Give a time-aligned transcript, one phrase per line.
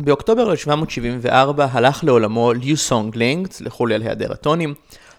[0.00, 4.74] באוקטובר 1774 הלך לעולמו ליו סונג לינג, סלחו לי על היעדר הטונים,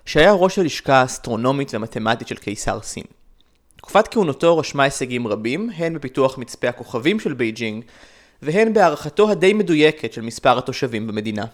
[0.05, 3.03] שהיה ראש הלשכה האסטרונומית והמתמטית של קיסר סין.
[3.77, 7.83] תקופת כהונתו רשמה הישגים רבים, הן בפיתוח מצפה הכוכבים של בייג'ינג,
[8.41, 11.45] והן בהערכתו הדי מדויקת של מספר התושבים במדינה.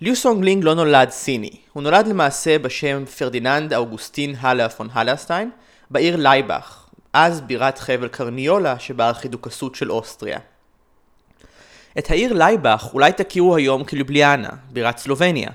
[0.00, 5.50] ליו סונג לינג לא נולד סיני, הוא נולד למעשה בשם פרדיננד אוגוסטין הלר פון הלרשטיין,
[5.90, 10.38] בעיר לייבך, אז בירת חבל קרניולה שבארכידוקסות של אוסטריה.
[11.98, 15.50] את העיר לייבך אולי תכירו היום כלובליאנה, בירת סלובניה,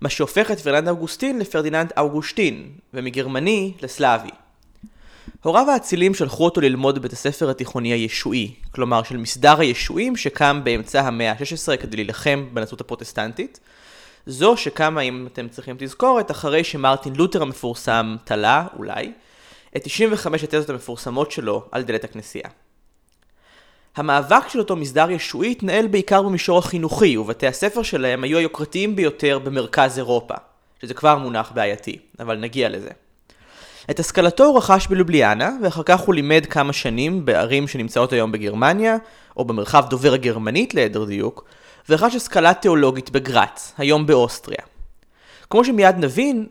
[0.00, 4.30] מה שהופך את פרדיננד אוגוסטין לפרדיננד אוגושטין, ומגרמני לסלאבי.
[5.42, 11.00] הוריו האצילים שלחו אותו ללמוד בבית הספר התיכוני הישועי, כלומר של מסדר הישועים שקם באמצע
[11.00, 13.60] המאה ה-16 כדי להילחם בנצרות הפרוטסטנטית.
[14.26, 19.12] זו שקמה, אם אתם צריכים תזכורת, אחרי שמרטין לותר המפורסם תלה, אולי,
[19.76, 22.48] את 95 התזות המפורסמות שלו על דלת הכנסייה.
[23.98, 29.38] המאבק של אותו מסדר ישועי התנהל בעיקר במישור החינוכי, ובתי הספר שלהם היו היוקרתיים ביותר
[29.38, 30.34] במרכז אירופה,
[30.82, 32.90] שזה כבר מונח בעייתי, אבל נגיע לזה.
[33.90, 38.96] את השכלתו הוא רכש בלובליאנה, ואחר כך הוא לימד כמה שנים בערים שנמצאות היום בגרמניה,
[39.36, 41.44] או במרחב דובר הגרמנית ליתר דיוק,
[41.88, 44.62] ורכש השכלה תיאולוגית בגראץ, היום באוסטריה.
[45.50, 46.46] כמו שמיד נבין,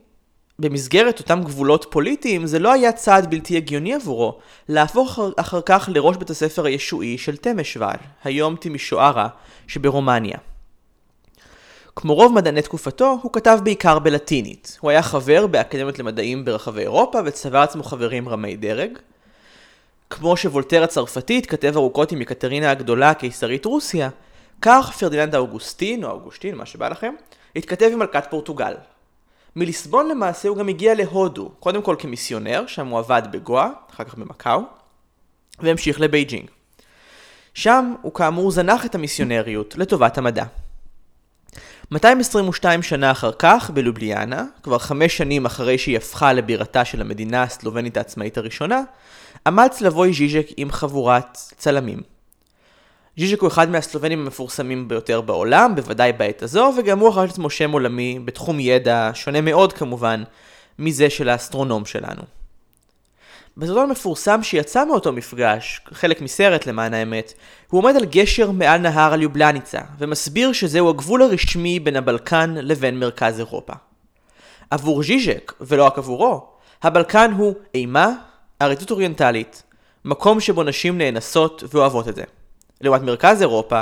[0.59, 5.89] במסגרת אותם גבולות פוליטיים זה לא היה צעד בלתי הגיוני עבורו להפוך אחר, אחר כך
[5.93, 9.27] לראש בית הספר הישועי של תמשואל, היום תימישוארה
[9.67, 10.37] שברומניה.
[11.95, 14.77] כמו רוב מדעני תקופתו, הוא כתב בעיקר בלטינית.
[14.81, 18.89] הוא היה חבר באקדמיות למדעים ברחבי אירופה וצבר עצמו חברים רמי דרג.
[20.09, 24.09] כמו שוולטר הצרפתי התכתב ארוכות עם יקטרינה הגדולה, קיסרית רוסיה,
[24.61, 27.13] כך פרדיננד האוגוסטין, או אוגושטין, מה שבא לכם,
[27.55, 28.73] התכתב עם מלכת פורטוגל.
[29.57, 34.15] מליסבון למעשה הוא גם הגיע להודו, קודם כל כמיסיונר, שם הוא עבד בגואה, אחר כך
[34.15, 34.61] במקאו,
[35.59, 36.49] והמשיך לבייג'ינג.
[37.53, 40.45] שם הוא כאמור זנח את המיסיונריות לטובת המדע.
[41.91, 47.97] 222 שנה אחר כך, בלובליאנה, כבר חמש שנים אחרי שהיא הפכה לבירתה של המדינה הסלובנית
[47.97, 48.81] העצמאית הראשונה,
[49.47, 52.16] עמד סלבוי ז'יז'ק עם חבורת צלמים.
[53.17, 57.71] ז'יז'ק הוא אחד מהסלובנים המפורסמים ביותר בעולם, בוודאי בעת הזו, וגם הוא אחר עצמו שם
[57.71, 60.23] עולמי בתחום ידע שונה מאוד כמובן
[60.79, 62.21] מזה של האסטרונום שלנו.
[63.57, 67.33] בסרטון המפורסם שיצא מאותו מפגש, חלק מסרט למען האמת,
[67.67, 73.39] הוא עומד על גשר מעל נהר הליובלניצה, ומסביר שזהו הגבול הרשמי בין הבלקן לבין מרכז
[73.39, 73.73] אירופה.
[74.69, 76.47] עבור ז'יז'ק, ולא רק עבורו,
[76.83, 78.11] הבלקן הוא אימה,
[78.59, 79.63] עריצות אוריינטלית,
[80.05, 82.23] מקום שבו נשים נאנסות ואוהבות את זה.
[82.81, 83.81] לעומת מרכז אירופה,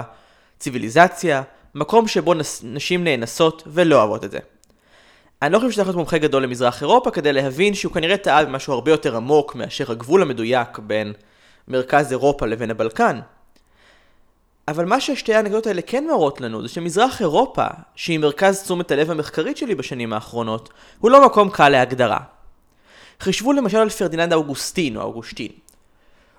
[0.59, 1.41] ציוויליזציה,
[1.75, 2.33] מקום שבו
[2.63, 4.39] נשים נאנסות ולא אוהבות את זה.
[5.41, 8.73] אני לא חושב שצריך להיות מומחה גדול למזרח אירופה כדי להבין שהוא כנראה טעה במשהו
[8.73, 11.13] הרבה יותר עמוק מאשר הגבול המדויק בין
[11.67, 13.19] מרכז אירופה לבין הבלקן.
[14.67, 19.11] אבל מה ששתי האנקדוטות האלה כן מראות לנו זה שמזרח אירופה, שהיא מרכז תשומת הלב
[19.11, 20.69] המחקרית שלי בשנים האחרונות,
[20.99, 22.19] הוא לא מקום קל להגדרה.
[23.19, 25.51] חישבו למשל על פרדיננד אוגוסטין או אוגושטין.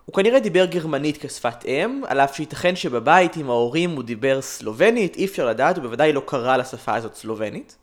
[0.07, 5.17] הוא כנראה דיבר גרמנית כשפת אם, על אף שייתכן שבבית עם ההורים הוא דיבר סלובנית,
[5.17, 7.77] אי אפשר לדעת, הוא בוודאי לא קרא לשפה הזאת סלובנית.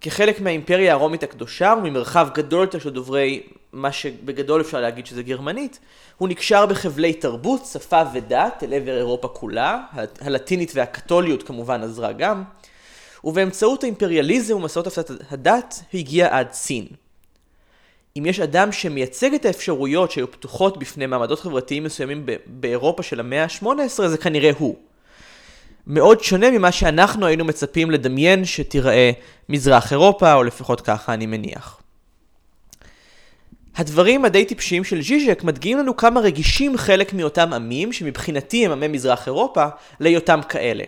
[0.00, 3.42] כחלק מהאימפריה הרומית הקדושה וממרחב גדול יותר של דוברי
[3.72, 5.78] מה שבגדול אפשר להגיד שזה גרמנית,
[6.18, 9.80] הוא נקשר בחבלי תרבות, שפה ודת אל עבר אירופה כולה,
[10.20, 12.44] הלטינית והקתוליות כמובן עזרה גם,
[13.24, 16.86] ובאמצעות האימפריאליזם ומסעות הפצת הדת הגיע עד סין.
[18.18, 23.44] אם יש אדם שמייצג את האפשרויות שהיו פתוחות בפני מעמדות חברתיים מסוימים באירופה של המאה
[23.44, 24.76] ה-18, זה כנראה הוא.
[25.86, 29.10] מאוד שונה ממה שאנחנו היינו מצפים לדמיין שתיראה
[29.48, 31.80] מזרח אירופה, או לפחות ככה אני מניח.
[33.76, 38.88] הדברים הדי טיפשיים של ז'יז'ק מדגימים לנו כמה רגישים חלק מאותם עמים, שמבחינתי הם עמי
[38.88, 39.64] מזרח אירופה,
[40.00, 40.84] להיותם כאלה.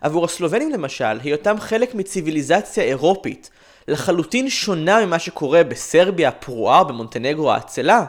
[0.00, 3.50] עבור הסלובנים למשל, היותם חלק מציוויליזציה אירופית,
[3.88, 8.04] לחלוטין שונה ממה שקורה בסרביה הפרועה במונטנגרו האצלה.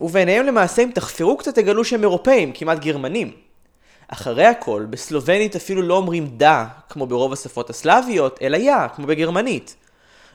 [0.00, 3.32] ובעיניהם למעשה אם תחפרו קצת תגלו שהם אירופאים, כמעט גרמנים.
[4.08, 9.76] אחרי הכל, בסלובנית אפילו לא אומרים דה, כמו ברוב השפות הסלאביות, אלא יא, כמו בגרמנית.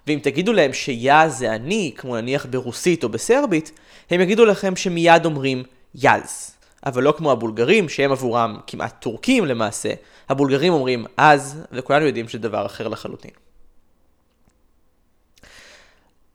[0.08, 3.72] ואם תגידו להם שיה זה אני, כמו נניח ברוסית או בסרבית,
[4.10, 5.64] הם יגידו לכם שמיד אומרים
[5.96, 6.52] יז.
[6.86, 9.90] אבל לא כמו הבולגרים, שהם עבורם כמעט טורקים למעשה.
[10.30, 13.49] הבולגרים אומרים אז, וכולנו יודעים שזה דבר אחר לחלוטין.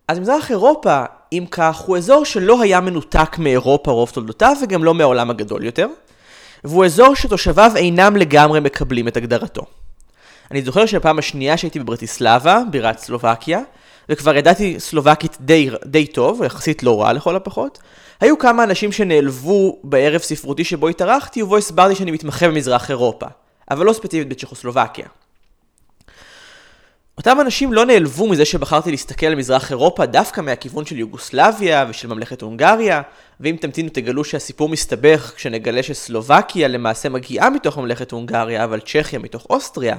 [0.08, 4.94] אז מזרח אירופה, אם כך, הוא אזור שלא היה מנותק מאירופה רוב תולדותיו, וגם לא
[4.94, 5.86] מהעולם הגדול יותר.
[6.64, 9.62] והוא אזור שתושביו אינם לגמרי מקבלים את הגדרתו.
[10.50, 13.60] אני זוכר שהפעם השנייה שהייתי בברטיסלבה, בירת סלובקיה,
[14.08, 17.78] וכבר ידעתי סלובקית די, די טוב, יחסית לא רע לכל הפחות,
[18.20, 23.26] היו כמה אנשים שנעלבו בערב ספרותי שבו התארחתי, ובו הסברתי שאני מתמחה במזרח אירופה,
[23.70, 25.06] אבל לא ספציפית בצ'כוסלובקיה.
[27.18, 32.08] אותם אנשים לא נעלבו מזה שבחרתי להסתכל על מזרח אירופה דווקא מהכיוון של יוגוסלביה ושל
[32.08, 33.02] ממלכת הונגריה,
[33.40, 39.46] ואם תמתינו תגלו שהסיפור מסתבך כשנגלה שסלובקיה למעשה מגיעה מתוך ממלכת הונגריה, אבל צ'כיה מתוך
[39.50, 39.96] אוסטריה.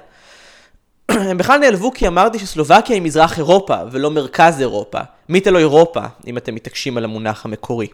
[1.10, 6.38] הם בכלל נעלבו כי אמרתי שסלובקיה היא מזרח אירופה ולא מרכז אירופה, מיטלו אירופה, אם
[6.38, 7.88] אתם מתעקשים על המונח המקורי.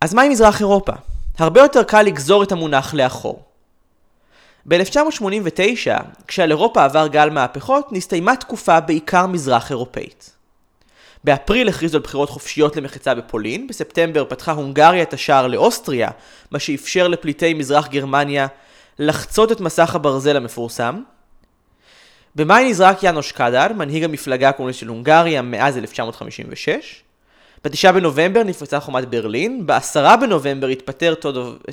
[0.00, 0.92] אז מהי מזרח אירופה?
[1.38, 3.45] הרבה יותר קל לגזור את המונח לאחור.
[4.68, 10.36] ב-1989, כשעל אירופה עבר גל מהפכות, נסתיימה תקופה בעיקר מזרח אירופאית.
[11.24, 16.10] באפריל הכריזו על בחירות חופשיות למחצה בפולין, בספטמבר פתחה הונגריה את השער לאוסטריה,
[16.50, 18.46] מה שאפשר לפליטי מזרח גרמניה
[18.98, 21.02] לחצות את מסך הברזל המפורסם.
[22.36, 27.02] במאי נזרק יאנוש קאדר, מנהיג המפלגה הקומוניסטית של הונגריה מאז 1956.
[27.64, 31.14] בתשעה בנובמבר נפרצה חומת ברלין, בעשרה בנובמבר התפטר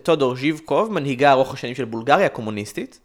[0.03, 2.99] טודור ז'יבקוב, מנהיגה ארוך השנים של בולגריה הקומוניסטית.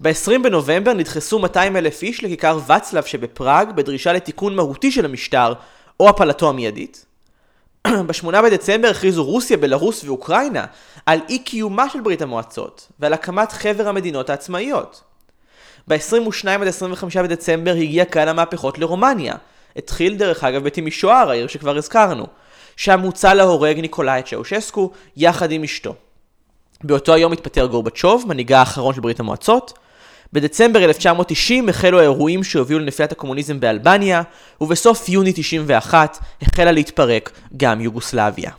[0.00, 5.52] ב-20 בנובמבר נדחסו 200 אלף איש לכיכר וצלב שבפראג בדרישה לתיקון מהותי של המשטר
[6.00, 7.06] או הפלתו המיידית.
[8.06, 10.64] ב-8 בדצמבר הכריזו רוסיה, בלרוס ואוקראינה
[11.06, 15.02] על אי קיומה של ברית המועצות ועל הקמת חבר המדינות העצמאיות.
[15.88, 19.34] ב-22 עד 25 בדצמבר הגיע כאן המהפכות לרומניה,
[19.76, 22.26] התחיל דרך אגב בתימישואר, העיר שכבר הזכרנו,
[22.76, 25.94] שם מוצע להורג ניקולאי צ'אושסקו יחד עם אשתו.
[26.84, 29.78] באותו היום התפטר גורבצ'וב, מנהיגה האחרון של ברית המועצות.
[30.32, 34.22] בדצמבר 1990 החלו האירועים שהובילו לנפילת הקומוניזם באלבניה,
[34.60, 38.50] ובסוף יוני 91 החלה להתפרק גם יוגוסלביה.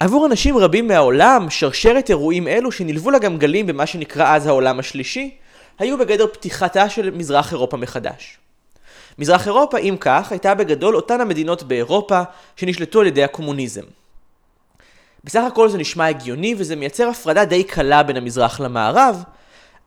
[0.00, 5.36] עבור אנשים רבים מהעולם, שרשרת אירועים אלו שנלוו לגמגלים במה שנקרא אז העולם השלישי,
[5.78, 8.38] היו בגדר פתיחתה של מזרח אירופה מחדש.
[9.18, 12.22] מזרח אירופה, אם כך, הייתה בגדול אותן המדינות באירופה
[12.56, 13.82] שנשלטו על ידי הקומוניזם.
[15.24, 19.22] בסך הכל זה נשמע הגיוני וזה מייצר הפרדה די קלה בין המזרח למערב,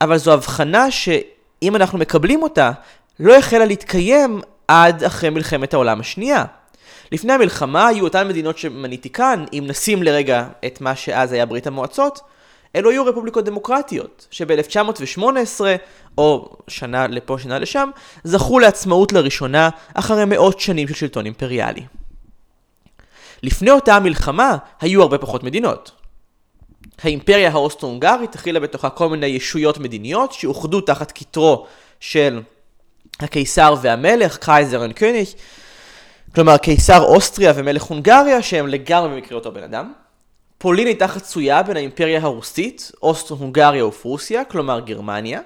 [0.01, 2.72] אבל זו הבחנה שאם אנחנו מקבלים אותה,
[3.19, 6.45] לא החלה להתקיים עד אחרי מלחמת העולם השנייה.
[7.12, 11.68] לפני המלחמה היו אותן מדינות שמניתי כאן, אם נשים לרגע את מה שאז היה ברית
[11.68, 12.22] המועצות,
[12.75, 15.62] אלו היו רפובליקות דמוקרטיות, שב-1918,
[16.18, 17.90] או שנה לפה שנה לשם,
[18.24, 21.84] זכו לעצמאות לראשונה אחרי מאות שנים של שלטון אימפריאלי.
[23.44, 25.92] לפני אותה המלחמה היו הרבה פחות מדינות.
[27.04, 31.68] האימפריה האוסטרו-הונגרית הכילה בתוכה כל מיני ישויות מדיניות שאוחדו תחת כתרו
[32.00, 32.42] של
[33.19, 35.30] הקיסר והמלך, קרייזר אנקוניך,
[36.36, 39.94] כלומר קיסר אוסטריה ומלך הונגריה שהם לגמרי במקרה אותו בן אדם.
[40.57, 45.40] פולין הייתה חצויה בין האימפריה הרוסית, אוסטרו-הונגריה ופרוסיה, כלומר גרמניה.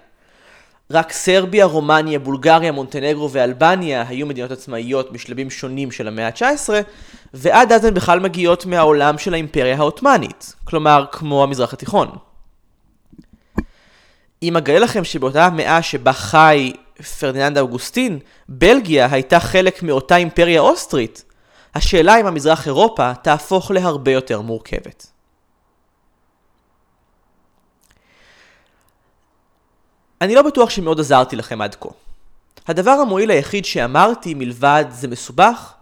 [0.91, 6.69] רק סרביה, רומניה, בולגריה, מונטנגרו ואלבניה היו מדינות עצמאיות בשלבים שונים של המאה ה-19,
[7.33, 12.09] ועד אז הן בכלל מגיעות מהעולם של האימפריה העות'מאנית, כלומר כמו המזרח התיכון.
[14.43, 16.73] אם אגלה לכם שבאותה המאה שבה חי
[17.19, 21.23] פרדיננד אוגוסטין, בלגיה הייתה חלק מאותה אימפריה אוסטרית,
[21.75, 25.14] השאלה אם המזרח אירופה תהפוך להרבה יותר מורכבת.
[30.21, 31.89] אני לא בטוח שמאוד עזרתי לכם עד כה.
[32.67, 35.73] הדבר המועיל היחיד שאמרתי מלבד זה מסובך,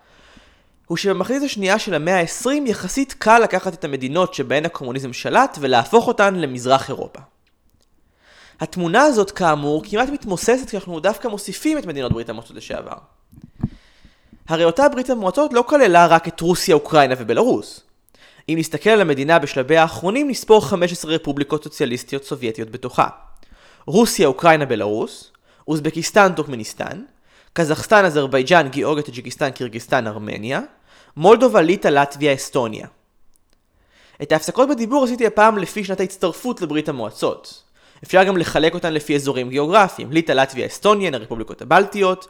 [0.88, 6.08] הוא שבמחצית השנייה של המאה ה-20 יחסית קל לקחת את המדינות שבהן הקומוניזם שלט ולהפוך
[6.08, 7.20] אותן למזרח אירופה.
[8.60, 12.98] התמונה הזאת כאמור כמעט מתמוססת כי אנחנו דווקא מוסיפים את מדינות ברית המועצות לשעבר.
[14.48, 17.82] הרי אותה ברית המועצות לא כללה רק את רוסיה, אוקראינה ובלארוס.
[18.50, 23.08] אם נסתכל על המדינה בשלבי האחרונים, נספור 15 רפובליקות סוציאליסטיות סובייטיות בתוכה.
[23.86, 25.32] רוסיה, אוקראינה, בלארוס,
[25.68, 27.02] אוזבקיסטן, טורקמניסטן,
[27.54, 30.62] קזחסטן, אזרבייג'אן, גיאורגיה, טג'יקיסטן, קירגיסטן, ארמניה,
[31.18, 32.88] מולדובה, ליטא, לטביה, אסטוניה.
[34.22, 37.64] את ההפסקות בדיבור עשיתי הפעם לפי שנת ההצטרפות לברית המועצות.
[38.04, 42.28] אפשר גם לחלק אותן לפי אזורים גיאוגרפיים, ליטא, לטביה, אסטוניה, הרפובליקות הבלטיות,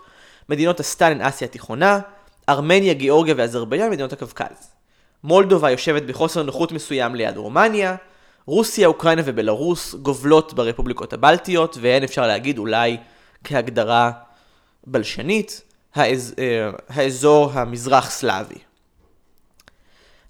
[0.50, 2.00] מדינות הסטן אסיה התיכונה,
[2.50, 4.72] ארמניה, גיאורגיה ואזרבייג'אן מדינות הקווקז.
[5.24, 7.96] מולדובה יושבת בחוסר נוחות מסוים ליד רומניה,
[8.46, 12.98] רוסיה, אוקראינה ובלארוס גובלות ברפובליקות הבלטיות, והן אפשר להגיד אולי
[13.44, 14.12] כהגדרה
[14.88, 15.62] בלשנית,
[15.96, 16.36] האז...
[16.40, 18.60] אה, האזור המזרח סלאבי.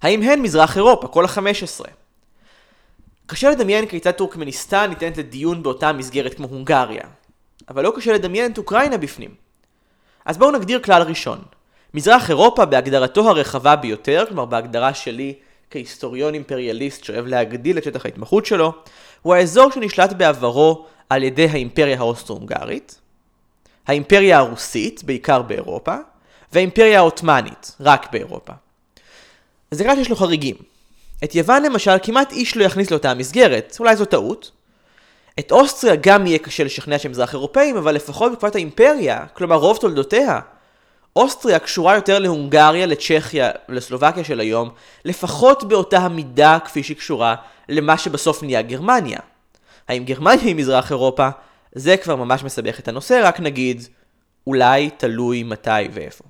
[0.02, 1.88] האם הן מזרח אירופה, כל החמש עשרה?
[3.26, 7.04] קשה לדמיין כיצד טורקמניסטן ניתנת לדיון באותה מסגרת כמו הונגריה,
[7.68, 9.34] אבל לא קשה לדמיין את אוקראינה בפנים.
[10.24, 11.38] אז בואו נגדיר כלל ראשון.
[11.94, 15.34] מזרח אירופה בהגדרתו הרחבה ביותר, כלומר בהגדרה שלי
[15.74, 18.72] כהיסטוריון אימפריאליסט שאוהב להגדיל את שטח ההתמחות שלו,
[19.22, 23.00] הוא האזור שנשלט בעברו על ידי האימפריה האוסטרו-הונגרית.
[23.86, 25.96] האימפריה הרוסית, בעיקר באירופה,
[26.52, 28.52] והאימפריה העות'מאנית, רק באירופה.
[29.70, 30.56] זה קרה שיש לו חריגים.
[31.24, 34.50] את יוון למשל כמעט איש לא יכניס לאותה המסגרת, אולי זו טעות.
[35.38, 39.76] את אוסטריה גם יהיה קשה לשכנע שהם מזרח אירופאים, אבל לפחות בתקופת האימפריה, כלומר רוב
[39.76, 40.40] תולדותיה,
[41.16, 44.70] אוסטריה קשורה יותר להונגריה, לצ'כיה ולסלובקיה של היום,
[45.04, 47.34] לפחות באותה המידה כפי שהיא קשורה
[47.68, 49.18] למה שבסוף נהיה גרמניה.
[49.88, 51.28] האם גרמניה היא מזרח אירופה?
[51.72, 53.82] זה כבר ממש מסבך את הנושא, רק נגיד,
[54.46, 56.24] אולי תלוי מתי ואיפה.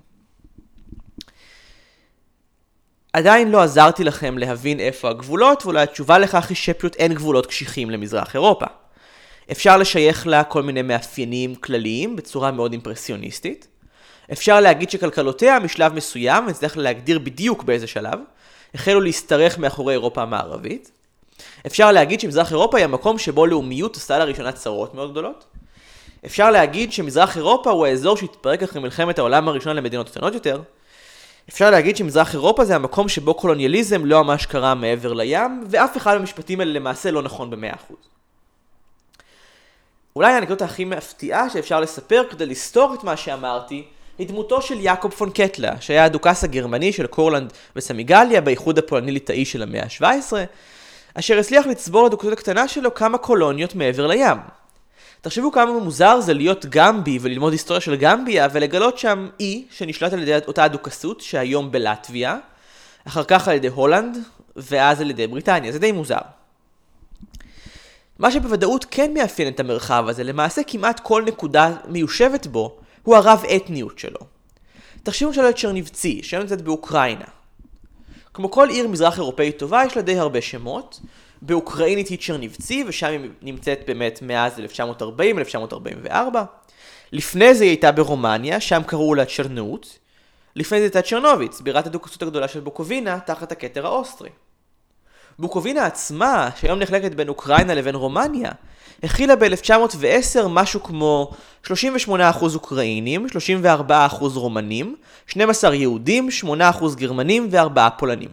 [3.12, 7.90] עדיין לא עזרתי לכם להבין איפה הגבולות, ואולי התשובה לכך היא שפשוט אין גבולות קשיחים
[7.90, 8.66] למזרח אירופה.
[9.52, 13.73] אפשר לשייך לה כל מיני מאפיינים כלליים בצורה מאוד אימפרסיוניסטית.
[14.32, 18.18] אפשר להגיד שכלכלותיה משלב מסוים, ונצטרך להגדיר בדיוק באיזה שלב,
[18.74, 20.90] החלו להשתרך מאחורי אירופה המערבית.
[21.66, 25.44] אפשר להגיד שמזרח אירופה היא המקום שבו לאומיות עשה לראשונה צרות מאוד גדולות.
[26.26, 30.60] אפשר להגיד שמזרח אירופה הוא האזור שהתפרק אחרי מלחמת העולם הראשונה למדינות קטנות יותר.
[31.48, 36.16] אפשר להגיד שמזרח אירופה זה המקום שבו קולוניאליזם לא ממש קרה מעבר לים, ואף אחד
[36.16, 37.94] מהמשפטים האלה למעשה לא נכון ב-100%.
[40.16, 43.84] אולי האנקדוטה הכי מפתיעה שאפשר לספר כדי לסתור את מה שאמרתי,
[44.18, 49.62] היא דמותו של יעקב פון קטלה, שהיה הדוכס הגרמני של קורלנד וסמיגליה באיחוד הפולני-ליטאי של
[49.62, 50.32] המאה ה-17,
[51.14, 54.36] אשר הצליח לצבור לדוכסות הקטנה שלו כמה קולוניות מעבר לים.
[55.20, 60.22] תחשבו כמה מוזר זה להיות גמבי וללמוד היסטוריה של גמביה ולגלות שם אי שנשלט על
[60.22, 62.38] ידי אותה הדוכסות שהיום בלטביה,
[63.08, 64.18] אחר כך על ידי הולנד
[64.56, 66.18] ואז על ידי בריטניה, זה די מוזר.
[68.18, 73.44] מה שבוודאות כן מאפיין את המרחב הזה, למעשה כמעט כל נקודה מיושבת בו, הוא הרב
[73.56, 74.20] אתניות שלו.
[75.02, 77.24] תחשבו למשל את צ'רניבצי, שהיום נמצאת באוקראינה.
[78.34, 81.00] כמו כל עיר מזרח אירופאית טובה, יש לה די הרבה שמות.
[81.42, 84.60] באוקראינית היא צ'רניבצי, ושם היא נמצאת באמת מאז
[86.08, 86.12] 1940-1944.
[87.12, 89.98] לפני זה היא הייתה ברומניה, שם קראו לה צ'רנאוץ.
[90.56, 94.30] לפני זה הייתה צ'רנוביץ, בירת הדוכסות הגדולה של בוקובינה, תחת הכתר האוסטרי.
[95.38, 98.50] בוקובינה עצמה, שהיום נחלקת בין אוקראינה לבין רומניה,
[99.02, 101.30] הכילה ב-1910 משהו כמו
[101.66, 101.70] 38%
[102.42, 103.26] אוקראינים,
[103.88, 103.88] 34%
[104.34, 108.28] רומנים, 12 יהודים, 8% גרמנים ו-4 פולנים.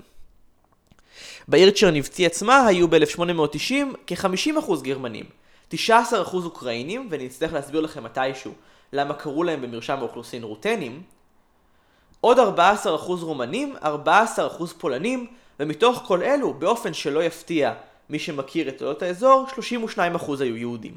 [1.48, 3.74] בעיר צ'רניבצי עצמה היו ב-1890
[4.08, 5.26] כ-50% גרמנים,
[5.74, 5.78] 19%
[6.34, 8.52] אוקראינים, ואני אצטרך להסביר לכם מתישהו
[8.94, 11.02] למה קראו להם במרשם האוכלוסין רוטנים,
[12.22, 12.42] עוד 14%
[13.22, 13.88] רומנים, 14%
[14.78, 15.28] פולנים,
[15.60, 17.74] ומתוך כל אלו, באופן שלא יפתיע
[18.10, 19.46] מי שמכיר את תולדות האזור,
[19.98, 20.00] 32%
[20.40, 20.94] היו יהודים.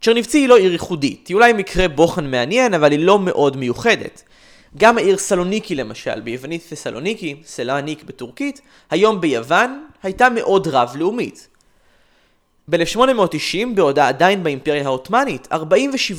[0.00, 4.22] צ'רניבצי היא לא עיר ייחודית, היא אולי מקרה בוחן מעניין, אבל היא לא מאוד מיוחדת.
[4.76, 11.48] גם העיר סלוניקי למשל, ביוונית פסלוניקי, סלאניק בטורקית, היום ביוון, הייתה מאוד רב-לאומית.
[12.68, 15.48] ב-1890, בעודה עדיין באימפריה העות'מאנית,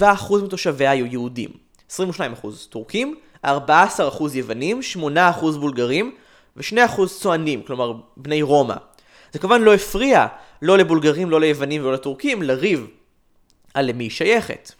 [0.02, 0.04] 47%
[0.44, 1.50] מתושביה היו יהודים.
[1.92, 1.94] 22%
[2.70, 3.50] טורקים, 14%
[4.34, 5.00] יוונים, 8%
[5.60, 6.16] בולגרים
[6.58, 8.76] ו-2% צוענים, כלומר בני רומא.
[9.34, 10.28] זה כמובן לא הפריע,
[10.62, 12.88] לא לבולגרים, לא ליוונים ולא לטורקים, לריב
[13.74, 14.72] על למי היא שייכת.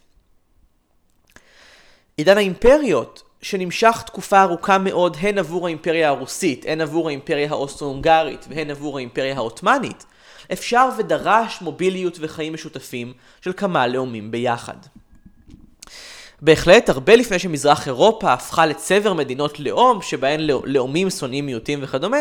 [2.16, 8.70] עידן האימפריות, שנמשך תקופה ארוכה מאוד הן עבור האימפריה הרוסית, הן עבור האימפריה האוסטרו-הונגרית והן
[8.70, 10.04] עבור האימפריה העות'מאנית,
[10.52, 14.76] אפשר ודרש מוביליות וחיים משותפים של כמה לאומים ביחד.
[16.42, 22.16] בהחלט, הרבה לפני שמזרח אירופה הפכה לצבר מדינות לאום, שבהן לאומים שונאים מיעוטים וכדומה,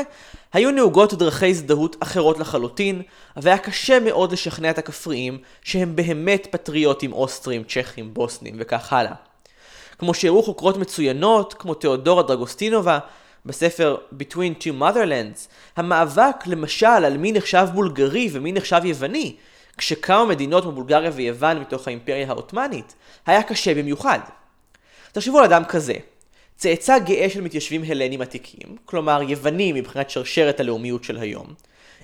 [0.54, 3.02] היו נהוגות דרכי הזדהות אחרות לחלוטין,
[3.38, 9.14] והיה קשה מאוד לשכנע את הכפריים שהם באמת פטריוטים אוסטרים, צ'כים, בוסנים וכך הלאה.
[10.00, 13.00] כמו שהראו חוקרות מצוינות, כמו תיאודורה דרגוסטינובה,
[13.46, 19.36] בספר Between Two Motherlands, המאבק למשל על מי נחשב בולגרי ומי נחשב יווני,
[19.78, 24.20] כשכמה מדינות כמו בולגריה ויוון מתוך האימפריה העות'מאנית, היה קשה במיוחד.
[25.12, 25.94] תחשבו על אדם כזה,
[26.58, 31.48] צאצא גאה של מתיישבים הלנים עתיקים, כלומר יווני מבחינת שרשרת הלאומיות של היום,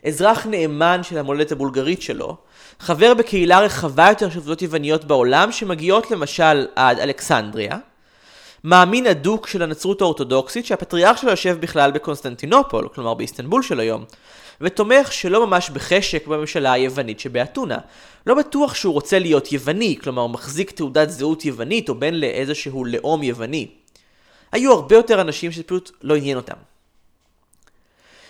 [0.06, 2.38] אזרח נאמן של המולדת הבולגרית שלו,
[2.80, 7.78] חבר בקהילה רחבה יותר של קבוצות יווניות בעולם שמגיעות למשל עד אלכסנדריה,
[8.64, 14.06] מאמין אדוק של הנצרות האורתודוקסית שהפטריארך שלו יושב בכלל בקונסטנטינופול, כלומר באיסטנבול של היום,
[14.64, 17.78] ותומך שלא ממש בחשק בממשלה היוונית שבאתונה.
[18.28, 23.24] לא בטוח שהוא רוצה להיות יווני, כלומר מחזיק תעודת זהות יוונית או בן לאיזשהו לאום
[23.24, 23.68] יווני.
[24.52, 26.56] היו הרבה יותר אנשים שפשוט לא עניין אותם.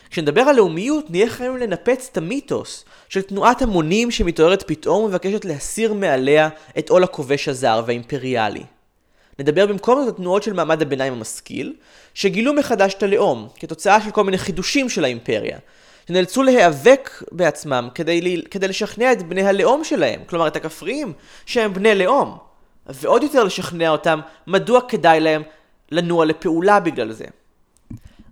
[0.09, 5.93] כשנדבר על לאומיות, נהיה חייבים לנפץ את המיתוס של תנועת המונים שמתעוררת פתאום ומבקשת להסיר
[5.93, 8.63] מעליה את עול הכובש הזר והאימפריאלי.
[9.39, 11.73] נדבר במקום זאת על תנועות של מעמד הביניים המשכיל,
[12.13, 15.57] שגילו מחדש את הלאום, כתוצאה של כל מיני חידושים של האימפריה,
[16.07, 21.13] שנאלצו להיאבק בעצמם כדי, כדי לשכנע את בני הלאום שלהם, כלומר את הכפריים,
[21.45, 22.38] שהם בני לאום.
[22.88, 25.41] ועוד יותר לשכנע אותם מדוע כדאי להם
[25.91, 27.25] לנוע לפעולה בגלל זה.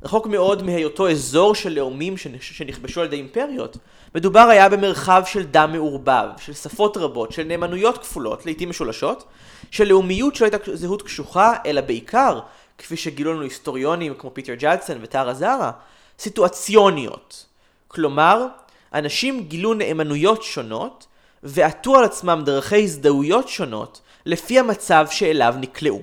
[0.04, 3.78] רחוק מאוד מהיותו אזור של לאומים שנכבשו על ידי אימפריות,
[4.16, 9.24] מדובר היה במרחב של דם מעורבב, של שפות רבות, של נאמנויות כפולות, לעיתים משולשות,
[9.72, 12.40] של לאומיות שלא הייתה זהות קשוחה, אלא בעיקר,
[12.78, 15.72] כפי שגילו לנו היסטוריונים כמו פיטר ג'אדסון וטרה זרה,
[16.20, 17.46] סיטואציוניות.
[17.94, 18.48] כלומר,
[18.94, 21.08] אנשים גילו נאמנויות שונות,
[21.44, 26.02] ועטו על עצמם דרכי הזדהויות שונות, לפי המצב שאליו נקלעו.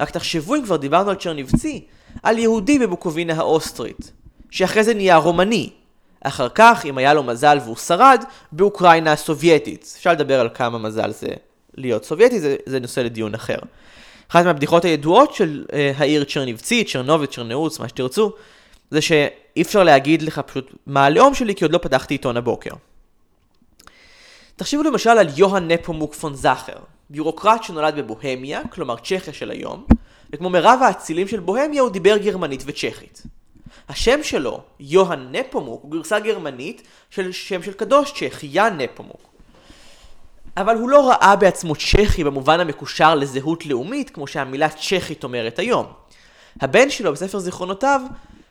[0.00, 1.84] רק תחשבו אם כבר דיברנו על צ'רניבצי,
[2.22, 4.12] על יהודי בבוקובינה האוסטרית,
[4.50, 5.70] שאחרי זה נהיה רומני.
[6.20, 9.94] אחר כך, אם היה לו מזל והוא שרד, באוקראינה הסובייטית.
[9.98, 11.28] אפשר לדבר על כמה מזל זה
[11.74, 13.58] להיות סובייטי, זה, זה נושא לדיון אחר.
[14.28, 18.32] אחת מהבדיחות הידועות של uh, העיר צ'רניבצי, צ'רנוביץ, צ'רנאוץ, מה שתרצו,
[18.94, 22.70] זה שאי אפשר להגיד לך פשוט מה הלאום שלי, כי עוד לא פתחתי עיתון הבוקר.
[24.56, 26.76] תחשבו למשל על יוהאן נפומוק פון זאכר,
[27.10, 29.84] ביורוקרט שנולד בבוהמיה, כלומר צ'כיה של היום,
[30.32, 33.22] וכמו מרב האצילים של בוהמיה הוא דיבר גרמנית וצ'כית.
[33.88, 39.28] השם שלו, יוהאן נפומוק, הוא גרסה גרמנית של שם של קדוש צ'כי, יאן נפומוק.
[40.56, 45.86] אבל הוא לא ראה בעצמו צ'כי במובן המקושר לזהות לאומית, כמו שהמילה צ'כית אומרת היום.
[46.60, 48.00] הבן שלו בספר זיכרונותיו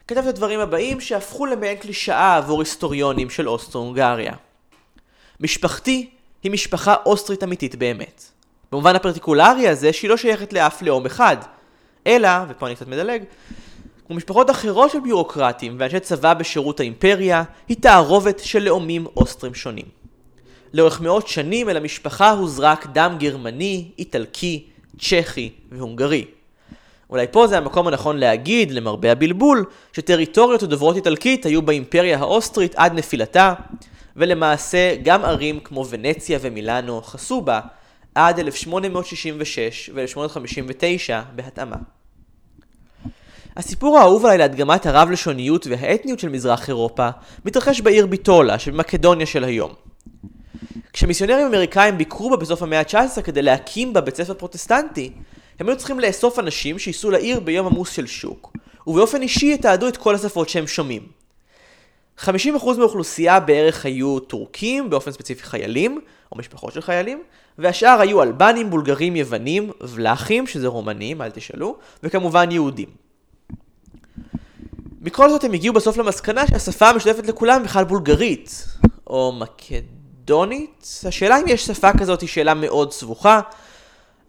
[0.07, 4.33] כתב את הדברים הבאים שהפכו למעין קלישאה עבור היסטוריונים של אוסטרו-הונגריה.
[5.39, 6.09] משפחתי
[6.43, 8.23] היא משפחה אוסטרית אמיתית באמת.
[8.71, 11.37] במובן הפרטיקולרי הזה שהיא לא שייכת לאף לאום אחד,
[12.07, 13.23] אלא, ופה אני קצת מדלג,
[14.07, 19.85] כמו משפחות אחרות של ביורוקרטים ואנשי צבא בשירות האימפריה, היא תערובת של לאומים אוסטרים שונים.
[20.73, 24.67] לאורך מאות שנים אל המשפחה הוזרק דם גרמני, איטלקי,
[24.99, 26.25] צ'כי והונגרי.
[27.13, 32.93] אולי פה זה המקום הנכון להגיד, למרבה הבלבול, שטריטוריות הדוברות איטלקית היו באימפריה האוסטרית עד
[32.93, 33.53] נפילתה,
[34.15, 37.59] ולמעשה גם ערים כמו ונציה ומילאנו חסו בה
[38.15, 41.75] עד 1866 ו-1859 בהתאמה.
[43.57, 47.09] הסיפור האהוב עליי להדגמת הרב-לשוניות והאתניות של מזרח אירופה
[47.45, 49.73] מתרחש בעיר ביטולה שבמקדוניה של היום.
[50.93, 55.11] כשמיסיונרים אמריקאים ביקרו בה בסוף המאה ה-19 כדי להקים בה בית ספר פרוטסטנטי,
[55.59, 58.53] הם היו צריכים לאסוף אנשים שייסעו לעיר ביום עמוס של שוק,
[58.87, 61.07] ובאופן אישי יתעדו את כל השפות שהם שומעים.
[62.19, 62.27] 50%
[62.77, 67.23] מהאוכלוסייה בערך היו טורקים, באופן ספציפי חיילים, או משפחות של חיילים,
[67.57, 72.89] והשאר היו אלבנים, בולגרים, יוונים, ולאחים, שזה רומנים, אל תשאלו, וכמובן יהודים.
[75.01, 78.65] מכל זאת הם הגיעו בסוף למסקנה שהשפה המשותפת לכולם בכלל בולגרית,
[79.07, 81.01] או מקדונית.
[81.07, 83.41] השאלה אם יש שפה כזאת היא שאלה מאוד סבוכה.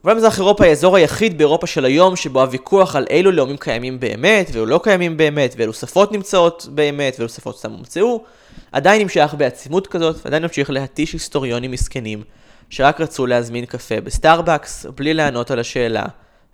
[0.05, 4.01] אבל מזרח אירופה היא האזור היחיד באירופה של היום שבו הוויכוח על אילו לאומים קיימים
[4.01, 8.25] באמת ואילו לא קיימים באמת ואילו שפות נמצאות באמת ואילו שפות סתם הומצאו
[8.73, 12.23] עדיין נמשך בעצימות כזאת ועדיין נמשיך להתיש היסטוריונים מסכנים
[12.71, 16.05] שרק רצו להזמין קפה בסטארבקס בלי לענות על השאלה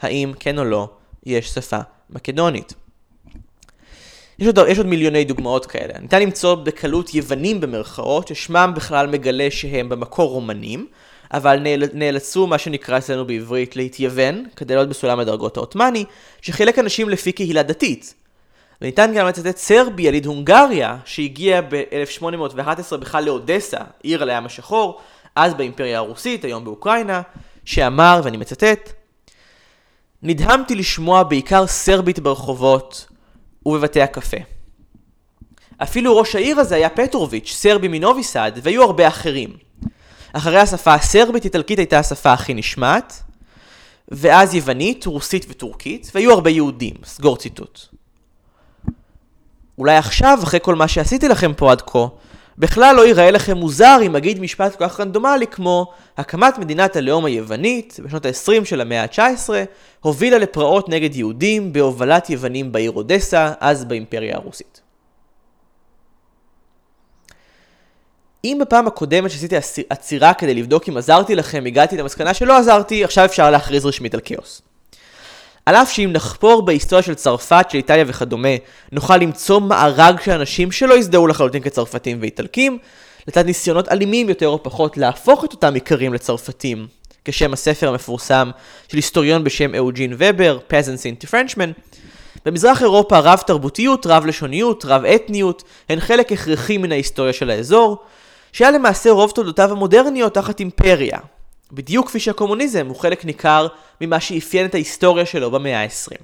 [0.01, 0.89] האם כן או לא
[1.27, 1.79] יש שפה
[2.11, 2.75] מקדונית.
[4.39, 5.99] יש עוד, יש עוד מיליוני דוגמאות כאלה.
[5.99, 10.87] ניתן למצוא בקלות יוונים במרכאות, ששמם בכלל מגלה שהם במקור רומנים,
[11.33, 16.05] אבל נאל, נאלצו מה שנקרא אצלנו בעברית להתייוון, כדי להיות בסולם הדרגות העות'מאני,
[16.41, 18.15] שחילק אנשים לפי קהילה דתית.
[18.83, 25.01] וניתן גם לצטט סרבי, יליד הונגריה, שהגיע ב-1811 בכלל לאודסה, עיר על הים השחור,
[25.37, 27.23] אז באימפריה הרוסית, היום באוקראינה,
[27.65, 28.93] שאמר, ואני מצטט,
[30.23, 33.07] נדהמתי לשמוע בעיקר סרבית ברחובות,
[33.67, 34.37] ובבתי הקפה.
[35.83, 39.70] אפילו ראש העיר הזה היה פטרוביץ', סרבי מנוביסד, והיו הרבה אחרים.
[40.33, 43.23] אחרי השפה הסרבית-איטלקית הייתה השפה הכי נשמעת,
[44.09, 47.81] ואז יוונית, רוסית וטורקית, והיו הרבה יהודים, סגור ציטוט.
[49.79, 52.07] אולי עכשיו, אחרי כל מה שעשיתי לכם פה עד כה,
[52.59, 57.25] בכלל לא ייראה לכם מוזר אם אגיד משפט כל כך רנדומלי כמו הקמת מדינת הלאום
[57.25, 59.51] היוונית בשנות ה-20 של המאה ה-19
[60.01, 64.81] הובילה לפרעות נגד יהודים בהובלת יוונים בעיר אודסה, אז באימפריה הרוסית.
[68.45, 69.57] אם בפעם הקודמת שעשיתי
[69.91, 74.21] עצירה כדי לבדוק אם עזרתי לכם, הגעתי למסקנה שלא עזרתי, עכשיו אפשר להכריז רשמית על
[74.25, 74.63] כאוס.
[75.67, 78.49] על אף שאם נחפור בהיסטוריה של צרפת, של איטליה וכדומה,
[78.93, 82.79] נוכל למצוא מארג של אנשים שלא הזדהו לחלוטין כצרפתים ואיטלקים,
[83.29, 86.87] לצד ניסיונות אלימים יותר או פחות להפוך את אותם איכרים לצרפתים,
[87.25, 88.51] כשם הספר המפורסם
[88.89, 91.81] של היסטוריון בשם אהוג'ין ובר, Peasants into Frenchmen.
[92.47, 97.99] במזרח אירופה רב תרבותיות, רב לשוניות, רב אתניות, הן חלק הכרחי מן ההיסטוריה של האזור,
[98.53, 101.19] שהיה למעשה רוב תולדותיו המודרניות תחת אימפריה,
[101.73, 103.67] בדיוק כפי שהקומוניזם הוא חלק ניכר
[104.01, 106.23] ממה שאפיין את ההיסטוריה שלו במאה ה-20.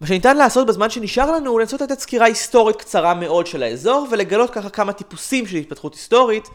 [0.00, 4.06] מה שניתן לעשות בזמן שנשאר לנו הוא לנסות לתת סקירה היסטורית קצרה מאוד של האזור
[4.10, 6.48] ולגלות ככה כמה טיפוסים של התפתחות היסטורית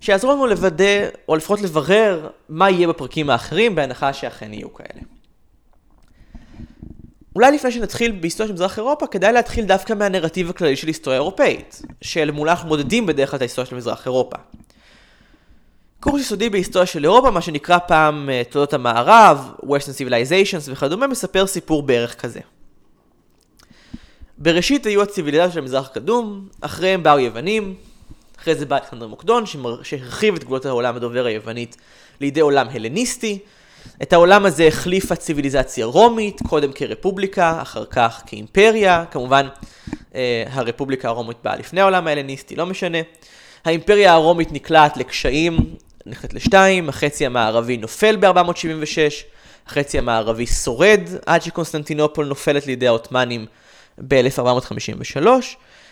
[0.00, 5.13] שיעזרו לנו לוודא, או לפחות לברר, מה יהיה בפרקים האחרים, בהנחה שאכן יהיו כאלה.
[7.34, 11.82] אולי לפני שנתחיל בהיסטוריה של מזרח אירופה, כדאי להתחיל דווקא מהנרטיב הכללי של היסטוריה אירופאית,
[12.00, 14.36] של מולה אנחנו מודדים בדרך כלל את ההיסטוריה של מזרח אירופה.
[16.00, 21.46] קורס יסודי בהיסטוריה של אירופה, מה שנקרא פעם אה, תולדות המערב, Western Civilizations וכדומה, מספר
[21.46, 22.40] סיפור בערך כזה.
[24.38, 27.74] בראשית היו הציוויליזציות של המזרח הקדום, אחריהם באו יוונים,
[28.38, 29.44] אחרי זה בא אלכסנדר מוקדון,
[29.82, 31.76] שהרחיב את גבולות העולם הדובר היוונית
[32.20, 33.38] לידי עולם הלניסטי.
[34.02, 39.48] את העולם הזה החליפה ציוויליזציה רומית, קודם כרפובליקה, אחר כך כאימפריה, כמובן
[40.14, 42.98] אה, הרפובליקה הרומית באה לפני העולם ההלניסטי, לא משנה.
[43.64, 45.56] האימפריה הרומית נקלעת לקשיים,
[46.06, 49.24] נחצית לשתיים, החצי המערבי נופל ב-476,
[49.66, 53.46] החצי המערבי שורד עד שקונסטנטינופול נופלת לידי העות'מאנים
[53.98, 55.26] ב-1453.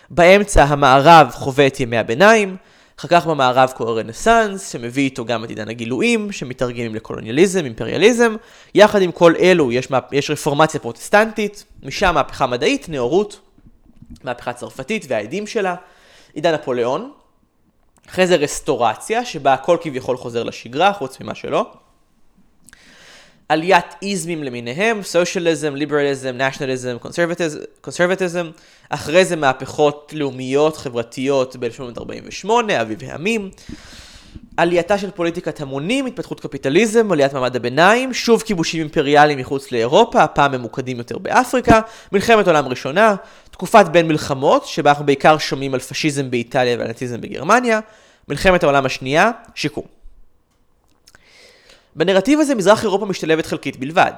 [0.09, 2.57] באמצע המערב חווה את ימי הביניים,
[2.99, 8.35] אחר כך במערב קורה רנסאנס, שמביא איתו גם את עידן הגילויים, שמתארגנים לקולוניאליזם, אימפריאליזם.
[8.75, 13.39] יחד עם כל אלו יש, יש רפורמציה פרוטסטנטית, משם מהפכה מדעית, נאורות,
[14.23, 15.75] מהפכה צרפתית והעדים שלה,
[16.33, 17.11] עידן נפוליאון.
[18.09, 21.71] אחרי זה רסטורציה, שבה הכל כביכול חוזר לשגרה, חוץ ממה שלא.
[23.53, 26.97] עליית איזמים למיניהם, סושיאליזם, ליברליזם, נשיונליזם,
[27.81, 28.49] קונסרבטיזם,
[28.89, 32.49] אחרי זה מהפכות לאומיות, חברתיות ב-1848,
[32.81, 33.49] אביב העמים,
[34.57, 40.51] עלייתה של פוליטיקת המונים, התפתחות קפיטליזם, עליית מעמד הביניים, שוב כיבושים אימפריאליים מחוץ לאירופה, הפעם
[40.51, 41.79] ממוקדים יותר באפריקה,
[42.11, 43.15] מלחמת עולם ראשונה,
[43.51, 47.79] תקופת בין מלחמות, שבה אנחנו בעיקר שומעים על פשיזם באיטליה והנאציזם בגרמניה,
[48.27, 50.02] מלחמת העולם השנייה, שיקום.
[51.95, 54.13] בנרטיב הזה מזרח אירופה משתלבת חלקית בלבד.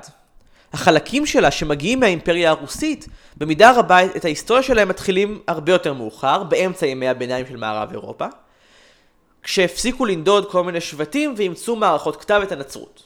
[0.73, 3.07] החלקים שלה שמגיעים מהאימפריה הרוסית,
[3.37, 8.25] במידה רבה את ההיסטוריה שלהם מתחילים הרבה יותר מאוחר, באמצע ימי הביניים של מערב אירופה,
[9.43, 13.03] כשהפסיקו לנדוד כל מיני שבטים ואימצו מערכות כתב את הנצרות.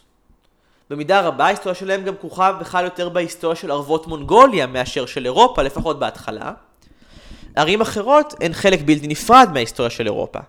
[0.89, 5.61] במידה רבה ההיסטוריה שלהם גם כרוכה בכלל יותר בהיסטוריה של ערבות מונגוליה מאשר של אירופה,
[5.61, 6.51] לפחות בהתחלה.
[7.55, 10.39] ערים אחרות הן חלק בלתי נפרד מההיסטוריה של אירופה.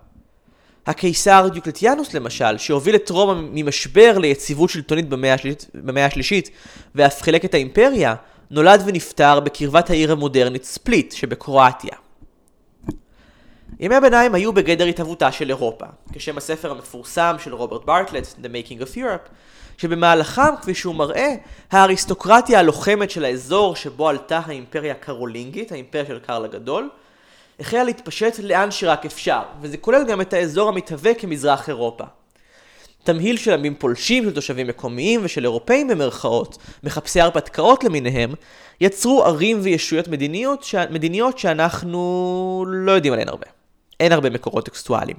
[0.90, 6.50] הקיסר דיוקלטיאנוס למשל, שהוביל את רומא ממשבר ליציבות שלטונית במאה השלישית, במאה השלישית
[6.94, 8.14] ואף חילק את האימפריה,
[8.50, 11.96] נולד ונפטר בקרבת העיר המודרנית ספליט שבקרואטיה.
[13.80, 18.82] ימי הביניים היו בגדר התהוותה של אירופה, כשם הספר המפורסם של רוברט ברטלט, The Making
[18.82, 19.28] of Europe,
[19.78, 21.34] שבמהלכם, כפי שהוא מראה,
[21.70, 26.88] האריסטוקרטיה הלוחמת של האזור שבו עלתה האימפריה הקרולינגית, האימפריה של קרל הגדול,
[27.60, 32.04] החלה להתפשט לאן שרק אפשר, וזה כולל גם את האזור המתהווה כמזרח אירופה.
[33.04, 38.34] תמהיל של עמים פולשים של תושבים מקומיים ושל אירופאים במרכאות, מחפשי הרפתקאות למיניהם,
[38.80, 40.74] יצרו ערים וישויות מדיניות, ש...
[40.90, 43.46] מדיניות שאנחנו לא יודעים עליהן הרבה.
[44.00, 45.16] אין הרבה מקורות טקסטואליים.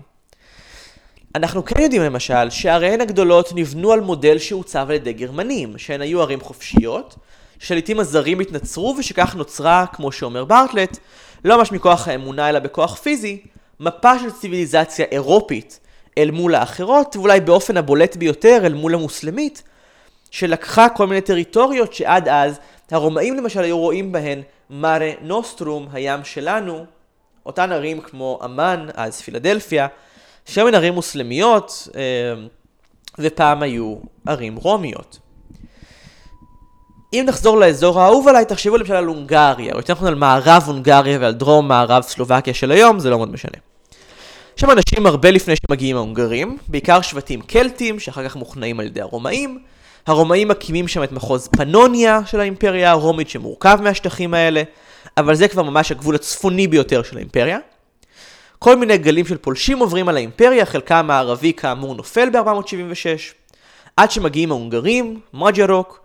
[1.36, 6.22] אנחנו כן יודעים למשל שעריהן הגדולות נבנו על מודל שעוצב על ידי גרמנים, שהן היו
[6.22, 7.16] ערים חופשיות,
[7.60, 10.98] שלעיתים הזרים התנצרו ושכך נוצרה, כמו שאומר ברטלט,
[11.46, 13.42] לא ממש מכוח האמונה אלא בכוח פיזי,
[13.80, 15.80] מפה של ציוויליזציה אירופית
[16.18, 19.64] אל מול האחרות, ואולי באופן הבולט ביותר אל מול המוסלמית,
[20.32, 22.60] שלקחה כל מיני טריטוריות שעד אז
[22.92, 26.86] הרומאים למשל היו רואים בהן מראה נוסטרום, הים שלנו,
[27.46, 29.88] אותן ערים כמו אמן, אז פילדלפיה,
[30.46, 32.02] שהיו הן ערים מוסלמיות, אה,
[33.20, 33.96] ופעם היו
[34.28, 35.20] ערים רומיות.
[37.14, 41.18] אם נחזור לאזור האהוב עליי, תחשבו למשל על הונגריה, או יותר נכון על מערב הונגריה
[41.22, 43.58] ועל דרום מערב סלובקיה של היום, זה לא מאוד משנה.
[44.56, 49.02] יש שם אנשים הרבה לפני שמגיעים ההונגרים, בעיקר שבטים קלטים, שאחר כך מוכנעים על ידי
[49.02, 49.60] הרומאים.
[50.08, 54.64] הרומאים מקימים שם את מחוז פנוניה של האימפריה הרומית, שמורכב מהשטחים האלה,
[55.18, 57.58] אבל זה כבר ממש הגבול הצפוני ביותר של האימפריה.
[58.60, 63.34] כל מיני גלים של פולשים עוברים על האימפריה, חלקה המערבי כאמור נופל ב-476,
[63.98, 66.02] עד שמגיעים ההונגרים, magyarok,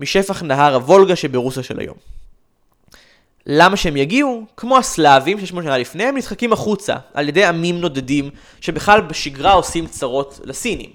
[0.00, 1.96] משפך נהר הוולגה שברוסיה של היום.
[3.46, 4.44] למה שהם יגיעו?
[4.56, 9.86] כמו הסלאבים ש-800 שנה לפני, הם נדחקים החוצה על ידי עמים נודדים שבכלל בשגרה עושים
[9.86, 10.90] צרות לסינים.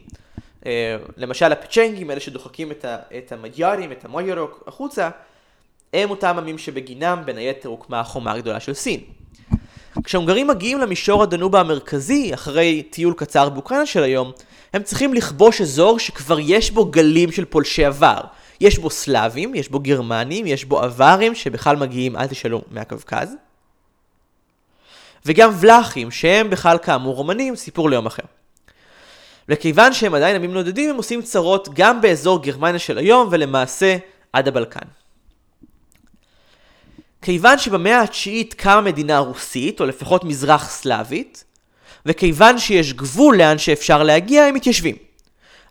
[0.65, 5.09] אה, למשל הפצ'נגים, אלה שדוחקים את, ה- את המג'ארים, את המוירוק החוצה,
[5.93, 8.99] הם אותם עמים שבגינם בין היתר הוקמה החומה הגדולה של סין.
[10.03, 14.31] כשהונגרים מגיעים למישור הדנובה המרכזי, אחרי טיול קצר באוקראינה של היום,
[14.73, 18.19] הם צריכים לכבוש אזור שכבר יש בו גלים של פולשי עבר.
[18.61, 23.35] יש בו סלאבים, יש בו גרמנים, יש בו אברים שבכלל מגיעים, אל תשאלו, מהקווקז.
[25.25, 28.23] וגם ולאחים, שהם בכלל כאמור רומנים, סיפור ליום אחר.
[29.49, 33.97] וכיוון שהם עדיין עמים נודדים, הם עושים צרות גם באזור גרמניה של היום, ולמעשה
[34.33, 34.87] עד הבלקן.
[37.21, 41.43] כיוון שבמאה התשיעית קמה מדינה רוסית, או לפחות מזרח סלאבית,
[42.05, 44.95] וכיוון שיש גבול לאן שאפשר להגיע, הם מתיישבים.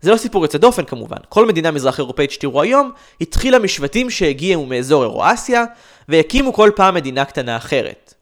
[0.04, 1.16] זה לא סיפור יוצא דופן כמובן.
[1.28, 5.64] כל מדינה מזרח אירופאית שתראו היום, התחילה משבטים שהגיעו מאזור אירואסיה,
[6.08, 8.14] והקימו כל פעם מדינה קטנה אחרת.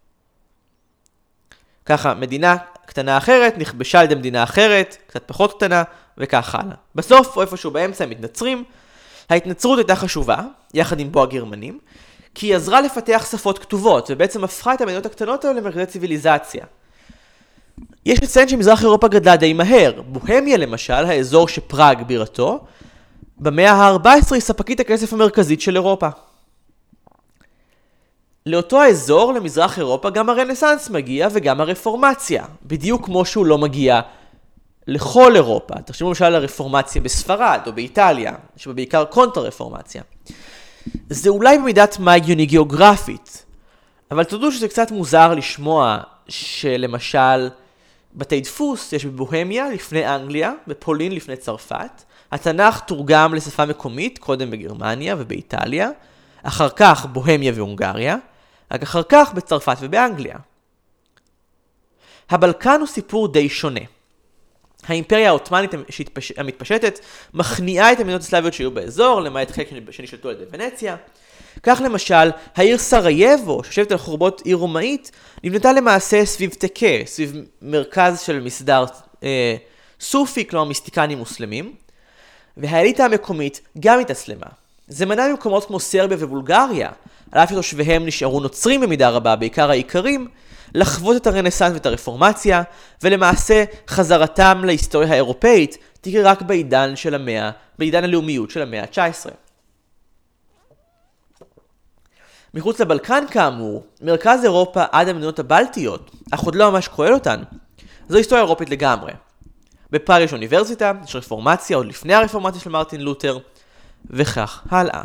[1.86, 5.82] ככה, מדינה קטנה אחרת נכבשה על ידי מדינה אחרת, קצת פחות קטנה,
[6.18, 6.74] וכך הלאה.
[6.94, 8.64] בסוף, או איפשהו באמצע, הם מתנצרים.
[9.30, 10.38] ההתנצרות הייתה חשובה,
[10.74, 11.78] יחד עם בוא הגרמנים,
[12.34, 16.64] כי היא עזרה לפתח שפות כתובות, ובעצם הפכה את המדינות הקטנות האלה למרכזי ציוויליזציה.
[18.06, 20.02] יש לציין שמזרח אירופה גדלה די מהר.
[20.06, 22.60] בוהמיה למשל, האזור שפראג בירתו,
[23.38, 26.08] במאה ה-14 היא ספקית הכסף המרכזית של אירופה.
[28.46, 32.44] לאותו האזור, למזרח אירופה, גם הרנסאנס מגיע וגם הרפורמציה.
[32.66, 34.00] בדיוק כמו שהוא לא מגיע
[34.86, 35.74] לכל אירופה.
[35.74, 40.02] תחשבו למשל על הרפורמציה בספרד או באיטליה, יש בה בעיקר קונטרה רפורמציה.
[41.10, 43.44] זה אולי במידת מה הגיוני גיאוגרפית,
[44.10, 47.48] אבל תודו שזה קצת מוזר לשמוע שלמשל
[48.14, 55.16] בתי דפוס יש בבוהמיה לפני אנגליה, בפולין לפני צרפת, התנ"ך תורגם לשפה מקומית, קודם בגרמניה
[55.18, 55.90] ובאיטליה,
[56.42, 58.16] אחר כך בוהמיה והונגריה,
[58.72, 60.36] רק אחר כך בצרפת ובאנגליה.
[62.30, 63.80] הבלקן הוא סיפור די שונה.
[64.86, 65.70] האימפריה העות'מאנית
[66.36, 66.98] המתפשטת
[67.34, 70.96] מכניעה את המדינות הסלאביות שהיו באזור, למעט חלק שנשלטו על ידי ונציה.
[71.62, 75.10] כך למשל, העיר סרייבו, שיושבת על חורבות עיר רומאית,
[75.44, 78.84] נבנתה למעשה סביב תקה, סביב מרכז של מסדר
[79.22, 79.56] אה,
[80.00, 81.74] סופי, כלומר מיסטיקנים מוסלמים,
[82.56, 84.46] והאליטה המקומית גם התאסלמה.
[84.88, 86.90] זה מנע ממקומות כמו סרביה ובולגריה,
[87.32, 90.28] על אף שתושביהם נשארו נוצרים במידה רבה, בעיקר האיכרים,
[90.74, 92.62] לחוות את הרנסאנס ואת הרפורמציה,
[93.02, 99.30] ולמעשה חזרתם להיסטוריה האירופאית תקרה רק בעידן של המאה, בעידן הלאומיות של המאה ה-19.
[102.54, 107.42] מחוץ לבלקן כאמור, מרכז אירופה עד המדינות הבלטיות, אך עוד לא ממש כולל אותן,
[108.08, 109.12] זו היסטוריה אירופית לגמרי.
[109.90, 113.38] בפראג יש אוניברסיטה, יש רפורמציה עוד לפני הרפורמציה של מרטין לותר,
[114.10, 115.02] וכך הלאה.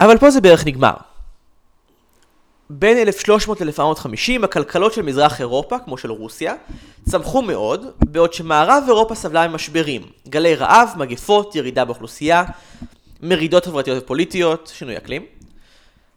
[0.00, 0.94] אבל פה זה בערך נגמר.
[2.70, 6.54] בין 1300 ל-1450 הכלכלות של מזרח אירופה, כמו של רוסיה,
[7.08, 12.44] צמחו מאוד, בעוד שמערב אירופה סבלה ממשברים, גלי רעב, מגפות, ירידה באוכלוסייה,
[13.22, 15.26] מרידות חברתיות ופוליטיות, שינוי אקלים.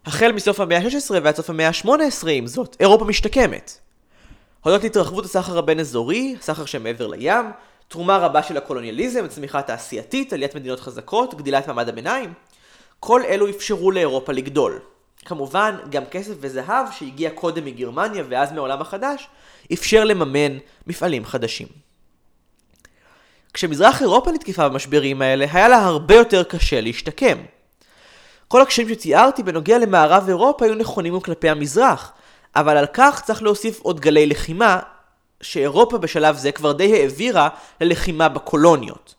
[0.05, 3.77] החל מסוף המאה ה-16 ועד סוף המאה ה-18 עם זאת, אירופה משתקמת.
[4.63, 7.45] הודות להתרחבות הסחר הבין-אזורי, סחר שמעבר לים,
[7.87, 12.33] תרומה רבה של הקולוניאליזם, צמיחה תעשייתית, עליית מדינות חזקות, גדילת מעמד הביניים,
[12.99, 14.79] כל אלו אפשרו לאירופה לגדול.
[15.25, 19.27] כמובן, גם כסף וזהב שהגיע קודם מגרמניה ואז מהעולם החדש,
[19.73, 21.82] אפשר לממן מפעלים חדשים.
[23.53, 27.37] כשמזרח אירופה נתקפה במשברים האלה, היה לה הרבה יותר קשה להשתקם.
[28.47, 32.11] כל הקשיים שתיארתי בנוגע למערב אירופה היו נכונים גם כלפי המזרח,
[32.55, 34.79] אבל על כך צריך להוסיף עוד גלי לחימה,
[35.41, 37.49] שאירופה בשלב זה כבר די העבירה
[37.81, 39.15] ללחימה בקולוניות.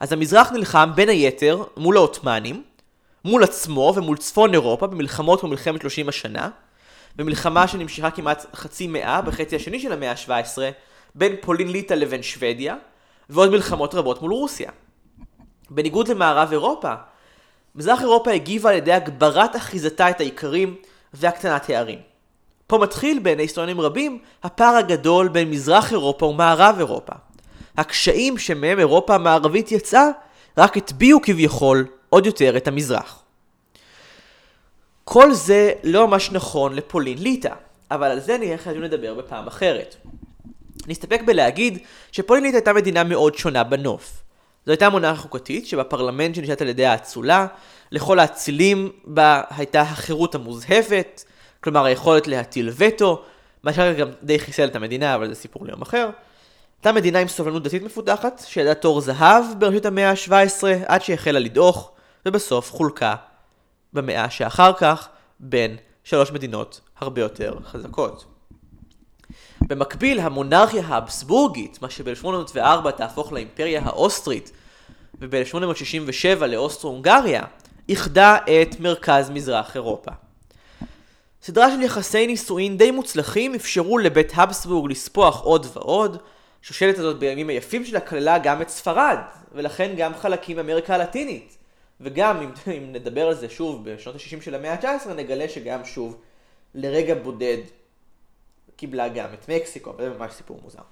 [0.00, 2.62] אז המזרח נלחם בין היתר מול העות'מאנים,
[3.24, 6.48] מול עצמו ומול צפון אירופה במלחמות כמו מלחמת 30 השנה,
[7.16, 10.58] במלחמה שנמשכה כמעט חצי מאה בחצי השני של המאה ה-17,
[11.14, 12.76] בין פולין ליטא לבין שוודיה,
[13.30, 14.70] ועוד מלחמות רבות מול רוסיה.
[15.70, 16.94] בניגוד למערב אירופה,
[17.74, 20.76] מזרח אירופה הגיבה על ידי הגברת אחיזתה את האיכרים
[21.14, 21.98] והקטנת הערים.
[22.66, 27.12] פה מתחיל בעיני היסטוריונים רבים הפער הגדול בין מזרח אירופה ומערב אירופה.
[27.76, 30.08] הקשיים שמהם אירופה המערבית יצאה
[30.58, 33.22] רק הטביעו כביכול עוד יותר את המזרח.
[35.04, 37.54] כל זה לא ממש נכון לפולין ליטא,
[37.90, 39.96] אבל על זה נהיה חייבים לדבר בפעם אחרת.
[40.86, 41.78] נסתפק בלהגיד
[42.12, 44.22] שפולין ליטא הייתה מדינה מאוד שונה בנוף.
[44.66, 47.46] זו הייתה מונרכיה חוקתית שבפרלמנט שנשאלת על ידי האצולה,
[47.92, 51.22] לכל האצילים בה הייתה החירות המוזהפת,
[51.60, 53.22] כלומר היכולת להטיל וטו,
[53.62, 56.10] מה שאחר גם די חיסל את המדינה, אבל זה סיפור ליום אחר.
[56.78, 61.92] הייתה מדינה עם סובלנות דתית מפותחת, שידעה תור זהב בראשית המאה ה-17 עד שהחלה לדעוך,
[62.26, 63.14] ובסוף חולקה
[63.92, 65.08] במאה שאחר כך
[65.40, 68.35] בין שלוש מדינות הרבה יותר חזקות.
[69.68, 74.50] במקביל, המונרכיה האבסבורגית, מה שב-1804 תהפוך לאימפריה האוסטרית,
[75.20, 77.42] וב-1867 לאוסטרו-הונגריה,
[77.88, 80.10] איחדה את מרכז מזרח אירופה.
[81.42, 86.16] סדרה של יחסי נישואין די מוצלחים אפשרו לבית הבסבורג לספוח עוד ועוד.
[86.62, 89.18] השושלת הזאת בימים היפים שלה כללה גם את ספרד,
[89.52, 91.56] ולכן גם חלקים מאמריקה הלטינית.
[92.00, 96.16] וגם, אם, אם נדבר על זה שוב בשנות ה-60 של המאה ה-19, נגלה שגם שוב,
[96.74, 97.58] לרגע בודד,
[98.76, 100.82] קיבלה גם את מקסיקו, וזה ממש סיפור מוזר.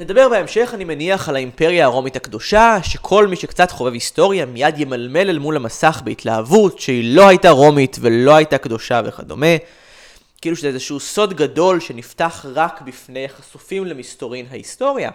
[0.00, 5.30] נדבר בהמשך, אני מניח, על האימפריה הרומית הקדושה, שכל מי שקצת חובב היסטוריה מיד ימלמל
[5.30, 9.56] אל מול המסך בהתלהבות, שהיא לא הייתה רומית ולא הייתה קדושה וכדומה.
[10.40, 15.10] כאילו שזה איזשהו סוד גדול שנפתח רק בפני חשופים למסתורין ההיסטוריה.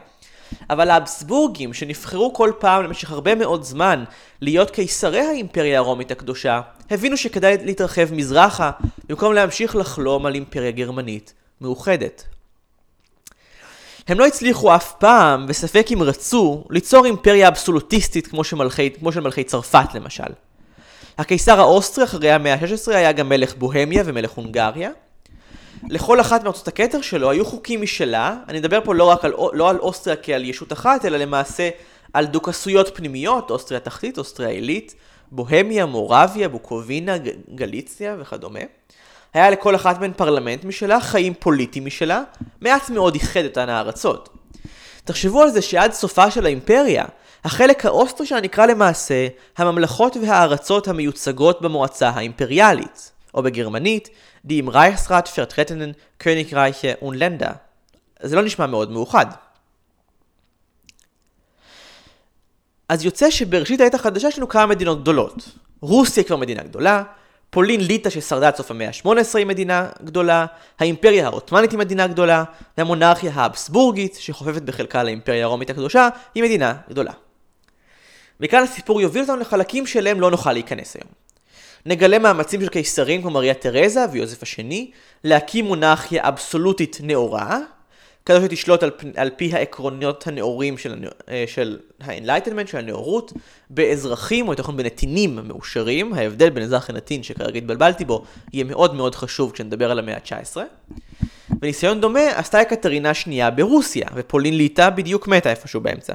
[0.70, 4.04] אבל האבסבורגים, שנבחרו כל פעם למשך הרבה מאוד זמן
[4.42, 8.72] להיות קיסרי האימפריה הרומית הקדושה, הבינו שכדאי להתרחב מזרחה,
[9.10, 12.24] במקום להמשיך לחלום על אימפריה גרמנית מאוחדת.
[14.08, 19.20] הם לא הצליחו אף פעם, וספק אם רצו, ליצור אימפריה אבסולוטיסטית כמו, שמלכי, כמו של
[19.20, 20.24] מלכי צרפת למשל.
[21.18, 24.90] הקיסר האוסטרי אחרי המאה ה-16 היה גם מלך בוהמיה ומלך הונגריה.
[25.90, 29.70] לכל אחת מארצות הכתר שלו היו חוקים משלה, אני מדבר פה לא רק על, לא
[29.70, 31.70] על אוסטריה כעל ישות אחת, אלא למעשה
[32.14, 34.96] על דוכסויות פנימיות, אוסטריה תחתית, אוסטריה עילית,
[35.36, 37.16] בוהמיה, מורביה, בוקובינה,
[37.56, 38.60] גליציה וכדומה.
[39.34, 42.24] היה לכל אחת מהן פרלמנט משלה, חיים פוליטיים משלה,
[42.62, 44.30] מעט מאוד איחד אותן הארצות.
[45.04, 47.06] תחשבו על זה שעד סופה של האימפריה,
[47.44, 54.10] החלק האוסטרי שלה נקרא למעשה הממלכות והארצות המיוצגות במועצה האימפריאלית, או בגרמנית,
[54.48, 57.54] Die im Reichsrat vertretenen Königreiche und Länder.
[58.20, 59.26] זה לא נשמע מאוד מאוחד.
[62.90, 65.50] אז יוצא שבראשית העת החדשה יש לנו כמה מדינות גדולות.
[65.82, 67.04] רוסיה כבר מדינה גדולה,
[67.50, 70.46] פולין ליטא ששרדה עד סוף המאה ה-18 היא מדינה גדולה,
[70.80, 72.44] האימפריה העות'מאנית היא מדינה גדולה,
[72.78, 77.12] והמונרכיה האבסבורגית, שחופפת בחלקה לאימפריה הרומית הקדושה, היא מדינה גדולה.
[78.40, 81.10] וכאן הסיפור יוביל אותנו לחלקים שאליהם לא נוכל להיכנס היום.
[81.86, 84.92] נגלה מאמצים של קיסרים כמו מריה תרזה ויוזף השני
[85.24, 87.60] להקים מונרכיה אבסולוטית נאורה,
[88.26, 93.34] כזו שתשלוט על, על פי העקרונות הנאורים של, אה, של ה-Enlightenment, של הנאורות,
[93.70, 96.14] באזרחים או יותר נכון בנתינים מאושרים.
[96.14, 100.58] ההבדל בין אזרח לנתין שכרגע התבלבלתי בו יהיה מאוד מאוד חשוב כשנדבר על המאה ה-19.
[101.62, 106.14] וניסיון דומה עשתה אקטרינה שנייה ברוסיה, ופולין ליטא בדיוק מתה איפשהו באמצע.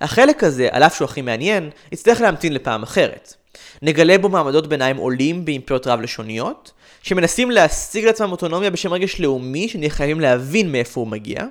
[0.00, 3.34] החלק הזה, על אף שהוא הכי מעניין, יצטרך להמתין לפעם אחרת.
[3.82, 9.90] נגלה בו מעמדות ביניים עולים באימפריות רב-לשוניות, שמנסים להשיג לעצמם אוטונומיה בשם רגש לאומי, שנהיה
[9.90, 11.44] חייבים להבין מאיפה הוא מגיע.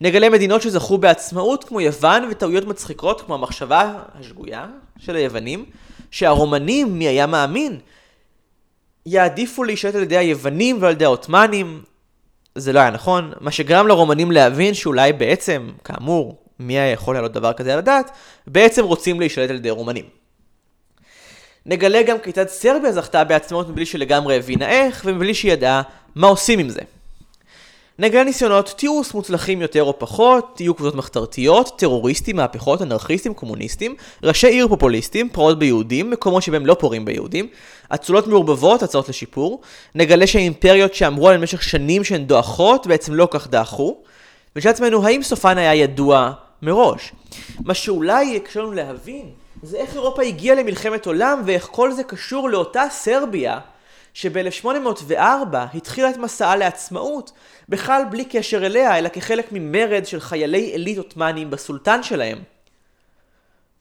[0.00, 4.66] נגלה מדינות שזכו בעצמאות כמו יוון וטעויות מצחיקות כמו המחשבה השגויה
[4.98, 5.64] של היוונים,
[6.10, 7.78] שהרומנים, מי היה מאמין,
[9.06, 11.82] יעדיפו להישלט על ידי היוונים ועל ידי העות'מאנים.
[12.54, 17.32] זה לא היה נכון, מה שגרם לרומנים להבין שאולי בעצם, כאמור, מי היה יכול לעלות
[17.32, 18.10] דבר כזה על הדעת,
[18.46, 20.21] בעצם רוצים להישלט על ידי רומנים.
[21.66, 25.82] נגלה גם כיצד סרביה זכתה בעצמאות מבלי שלגמרי הבינה איך, ומבלי שידעה
[26.14, 26.80] מה עושים עם זה.
[27.98, 34.46] נגלה ניסיונות תיעוש מוצלחים יותר או פחות, תהיו קבוצות מחתרתיות, טרוריסטים, מהפכות, אנרכיסטים, קומוניסטים, ראשי
[34.46, 37.48] עיר פופוליסטים, פרעות ביהודים, מקומות שבהם לא פורעים ביהודים,
[37.88, 39.60] אצולות מעורבבות, הצעות לשיפור,
[39.94, 43.96] נגלה שהאימפריות שאמרו עליהן במשך שנים שהן דועכות, בעצם לא כך דעכו,
[44.56, 47.12] ונשאל עצמנו האם סופן היה ידוע מראש.
[47.64, 49.30] מה שאולי יקשה לנו להבין
[49.62, 53.60] זה איך אירופה הגיעה למלחמת עולם ואיך כל זה קשור לאותה סרביה
[54.14, 57.32] שב-1804 התחילה את מסעה לעצמאות
[57.68, 62.38] בכלל בלי קשר אליה אלא כחלק ממרד של חיילי עילית עות'מאנים בסולטן שלהם.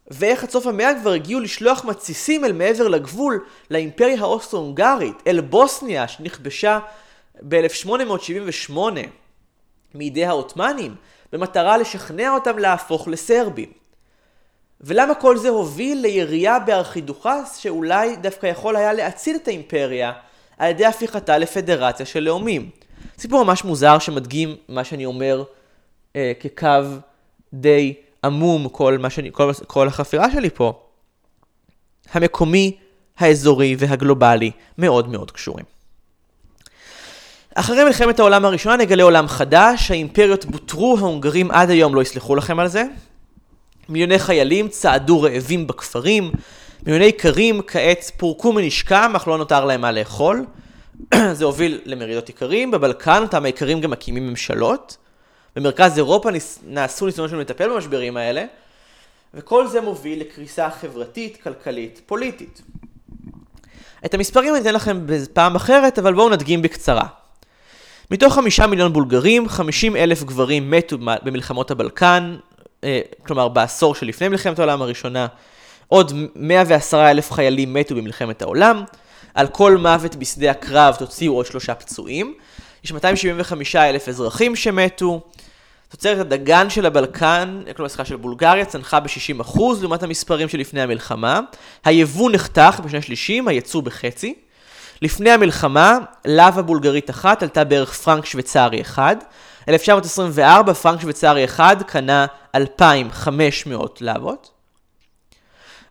[0.08, 6.08] ואיך עד סוף המאה כבר הגיעו לשלוח מתסיסים אל מעבר לגבול לאימפריה האוסטרו-הונגרית, אל בוסניה
[6.08, 6.80] שנכבשה
[7.42, 8.78] ב-1878
[9.94, 10.96] מידי העות'מאנים
[11.32, 13.81] במטרה לשכנע אותם להפוך לסרבים.
[14.84, 20.12] ולמה כל זה הוביל לירייה בארכידוכס שאולי דווקא יכול היה להציל את האימפריה
[20.58, 22.70] על ידי הפיכתה לפדרציה של לאומים.
[23.20, 25.44] סיפור ממש מוזר שמדגים מה שאני אומר
[26.16, 26.68] אה, כקו
[27.54, 30.74] די עמום כל, שאני, כל, כל החפירה שלי פה.
[32.14, 32.78] המקומי,
[33.18, 35.66] האזורי והגלובלי מאוד מאוד קשורים.
[37.56, 42.60] אחרי מלחמת העולם הראשונה נגלה עולם חדש, האימפריות בוטרו, ההונגרים עד היום לא יסלחו לכם
[42.60, 42.84] על זה.
[43.92, 46.32] מיליוני חיילים צעדו רעבים בכפרים,
[46.86, 50.46] מיליוני איכרים כעת פורקו מנשקם, אך לא נותר להם מה לאכול.
[51.34, 54.98] זה הוביל למרידות איכרים, בבלקן אותם האיכרים גם מקימים ממשלות.
[55.56, 56.30] במרכז אירופה
[56.68, 58.46] נעשו ניסיונות שלנו לטפל במשברים האלה,
[59.34, 62.62] וכל זה מוביל לקריסה חברתית, כלכלית, פוליטית.
[64.06, 67.08] את המספרים אני אתן לכם בפעם אחרת, אבל בואו נדגים בקצרה.
[68.12, 72.36] מתוך חמישה מיליון בולגרים, חמישים אלף גברים מתו במלחמות הבלקן,
[73.26, 75.28] כלומר בעשור שלפני מלחמת העולם הראשונה,
[75.88, 78.84] עוד 110 אלף חיילים מתו במלחמת העולם,
[79.34, 82.34] על כל מוות בשדה הקרב תוציאו עוד שלושה פצועים,
[82.84, 85.22] יש 275 אלף אזרחים שמתו,
[85.90, 91.40] תוצרת הדגן של הבלקן, כלומר סליחה של בולגריה, צנחה ב-60% לעומת המספרים שלפני המלחמה,
[91.86, 94.34] היבוא נחתך בשני שלישים, הייצוא בחצי.
[95.02, 99.16] לפני המלחמה, לאווה בולגרית אחת עלתה בערך פרנק שוויצרי אחד,
[99.70, 104.52] 1924 פרנק שוויצרי אחד קנה 2,500 להבות.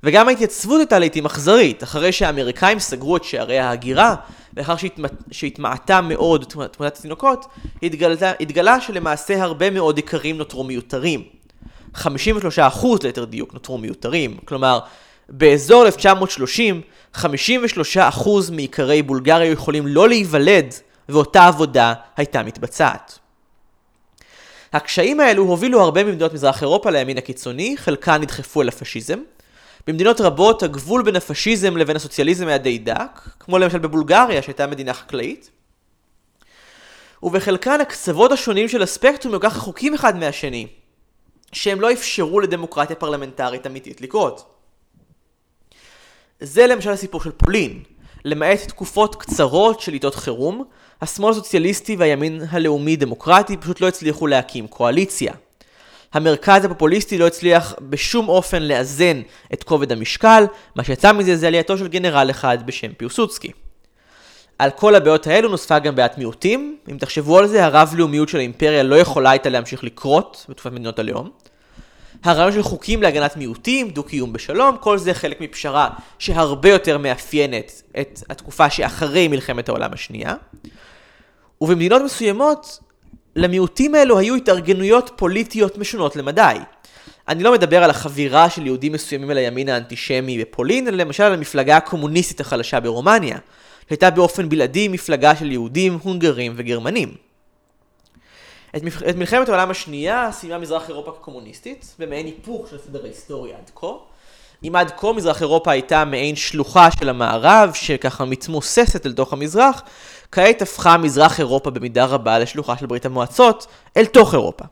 [0.02, 4.14] וגם ההתייצבות הייתה לעיתים אכזרית, אחרי שהאמריקאים סגרו את שערי ההגירה,
[4.56, 4.74] לאחר
[5.30, 7.46] שהתמעטה מאוד תמונת התינוקות,
[7.82, 11.22] התגלה, התגלה שלמעשה הרבה מאוד איכרים נותרו מיותרים.
[11.94, 12.00] 53%
[13.02, 14.78] ליתר דיוק נותרו מיותרים, כלומר,
[15.28, 16.80] באזור 1930,
[17.14, 17.20] 53%
[18.52, 20.74] מאיכרי בולגריה יכולים לא להיוולד,
[21.08, 23.19] ואותה עבודה הייתה מתבצעת.
[24.72, 29.18] הקשיים האלו הובילו הרבה ממדינות מזרח אירופה לימין הקיצוני, חלקן נדחפו אל הפשיזם.
[29.86, 34.94] במדינות רבות הגבול בין הפשיזם לבין הסוציאליזם היה די דק, כמו למשל בבולגריה שהייתה מדינה
[34.94, 35.50] חקלאית.
[37.22, 40.66] ובחלקן הקצוות השונים של הספקטרום היו כך רחוקים אחד מהשני,
[41.52, 44.54] שהם לא אפשרו לדמוקרטיה פרלמנטרית אמיתית לקרות.
[46.40, 47.82] זה למשל הסיפור של פולין.
[48.24, 50.64] למעט תקופות קצרות של עיתות חירום,
[51.02, 55.32] השמאל הסוציאליסטי והימין הלאומי דמוקרטי פשוט לא הצליחו להקים קואליציה.
[56.12, 59.22] המרכז הפופוליסטי לא הצליח בשום אופן לאזן
[59.52, 60.44] את כובד המשקל,
[60.76, 63.50] מה שיצא מזה זה עלייתו של גנרל אחד בשם פיוסוצקי.
[64.58, 66.76] על כל הבעיות האלו נוספה גם בעיית מיעוטים.
[66.90, 71.30] אם תחשבו על זה, הרב-לאומיות של האימפריה לא יכולה הייתה להמשיך לקרות בתקופת מדינות הלאום.
[72.24, 78.20] הרעיון של חוקים להגנת מיעוטים, דו-קיום בשלום, כל זה חלק מפשרה שהרבה יותר מאפיינת את
[78.30, 80.34] התקופה שאחרי מלחמת העולם השנייה.
[81.60, 82.78] ובמדינות מסוימות,
[83.36, 86.56] למיעוטים האלו היו התארגנויות פוליטיות משונות למדי.
[87.28, 91.32] אני לא מדבר על החבירה של יהודים מסוימים אל הימין האנטישמי בפולין, אלא למשל על
[91.32, 93.38] המפלגה הקומוניסטית החלשה ברומניה,
[93.88, 97.14] שהייתה באופן בלעדי מפלגה של יהודים, הונגרים וגרמנים.
[98.76, 99.02] את, מח...
[99.02, 103.86] את מלחמת העולם השנייה סיימה מזרח אירופה כקומוניסטית, במעין היפוך של הסדר ההיסטורי עד כה.
[104.64, 109.82] אם עד כה מזרח אירופה הייתה מעין שלוחה של המערב, שככה מתמוססת אל תוך המזרח,
[110.32, 113.66] כעת הפכה מזרח אירופה במידה רבה לשלוחה של ברית המועצות
[113.96, 114.64] אל תוך אירופה.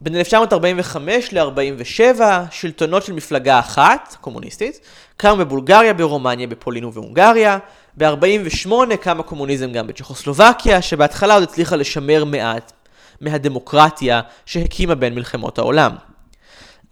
[0.00, 4.80] בין 1945 ל-47, שלטונות של מפלגה אחת, קומוניסטית,
[5.16, 7.58] קמו בבולגריה, ברומניה, בפולין ובהונגריה.
[7.96, 12.72] ב-48 קם הקומוניזם גם בצ'כוסלובקיה, שבהתחלה עוד הצליחה לשמר מעט
[13.20, 15.92] מהדמוקרטיה שהקימה בין מלחמות העולם.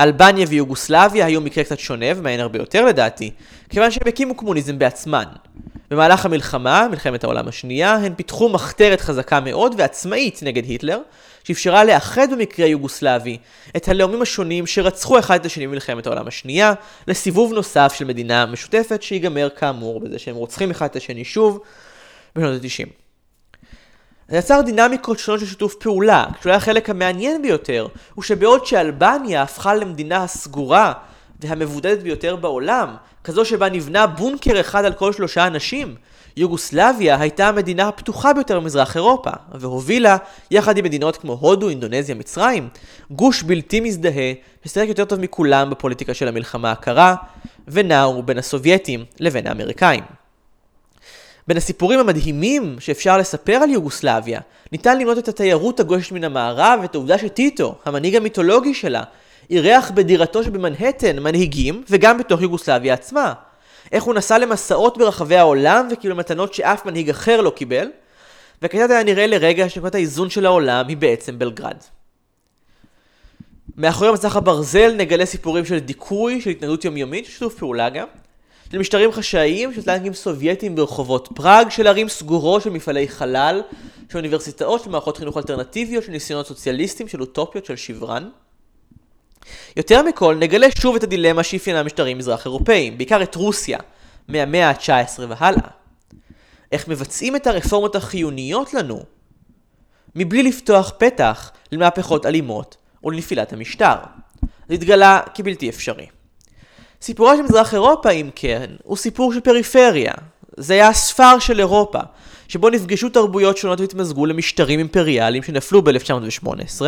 [0.01, 3.30] אלבניה ויוגוסלביה היו מקרה קצת שונה, ומעניין הרבה יותר לדעתי,
[3.68, 5.24] כיוון שהם הקימו קומוניזם בעצמן.
[5.90, 11.01] במהלך המלחמה, מלחמת העולם השנייה, הן פיתחו מחתרת חזקה מאוד ועצמאית נגד היטלר,
[11.44, 13.38] שאפשרה לאחד במקרה יוגוסלבי
[13.76, 16.72] את הלאומים השונים שרצחו אחד את השני במלחמת העולם השנייה,
[17.09, 21.61] לסיבוב נוסף של מדינה משותפת שיגמר כאמור בזה שהם רוצחים אחד את השני שוב
[22.36, 23.07] בשנות ה-90.
[24.29, 29.74] זה יצר דינמיקות שונות של שיתוף פעולה, כשאולי החלק המעניין ביותר הוא שבעוד שאלבניה הפכה
[29.74, 30.93] למדינה הסגורה
[31.41, 35.95] והמבודדת ביותר בעולם, כזו שבה נבנה בונקר אחד על כל שלושה אנשים,
[36.37, 40.16] יוגוסלביה הייתה המדינה הפתוחה ביותר במזרח אירופה, והובילה,
[40.51, 42.68] יחד עם מדינות כמו הודו, אינדונזיה, מצרים,
[43.11, 44.33] גוש בלתי מזדהה,
[44.64, 47.14] ששיחק יותר טוב מכולם בפוליטיקה של המלחמה הקרה,
[47.68, 50.17] ונעו בין הסובייטים לבין האמריקאים.
[51.49, 54.40] בין הסיפורים המדהימים שאפשר לספר על יוגוסלביה,
[54.72, 59.03] ניתן למנות את התיירות הגושת מן המערב ואת העובדה שטיטו, המנהיג המיתולוגי שלה,
[59.51, 63.32] אירח בדירתו שבמנהטן מנהיגים וגם בתוך יוגוסלביה עצמה.
[63.92, 67.90] איך הוא נסע למסעות ברחבי העולם וקיבל מתנות שאף מנהיג אחר לא קיבל,
[68.62, 71.76] וכיצד היה נראה לרגע שנקודת האיזון של העולם היא בעצם בלגרד.
[73.76, 78.07] מאחורי מצח הברזל נגלה סיפורים של דיכוי, של התנגדות יומיומית, שיתוף פעולה גם,
[78.72, 83.62] של משטרים חשאיים, של טנקים סובייטיים ברחובות פראג, של ערים סגורות של מפעלי חלל,
[84.12, 88.28] של אוניברסיטאות, של מערכות חינוך אלטרנטיביות, של ניסיונות סוציאליסטיים, של אוטופיות, של שברן.
[89.76, 93.78] יותר מכל, נגלה שוב את הדילמה שאפיינה משטרים מזרח אירופאים, בעיקר את רוסיה,
[94.28, 95.68] מהמאה ה-19 והלאה.
[96.72, 99.02] איך מבצעים את הרפורמות החיוניות לנו,
[100.14, 103.94] מבלי לפתוח פתח למהפכות אלימות ולנפילת המשטר.
[104.68, 106.06] זה התגלה כבלתי אפשרי.
[107.03, 110.12] סיפורה של מזרח אירופה, אם כן, הוא סיפור של פריפריה.
[110.57, 111.99] זה היה הספר של אירופה,
[112.49, 116.82] שבו נפגשו תרבויות שונות והתמזגו למשטרים אימפריאליים שנפלו ב-1918,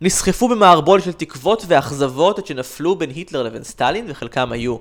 [0.00, 4.76] נסחפו במערבולת של תקוות ואכזבות עד שנפלו בין היטלר לבין סטלין, וחלקם היו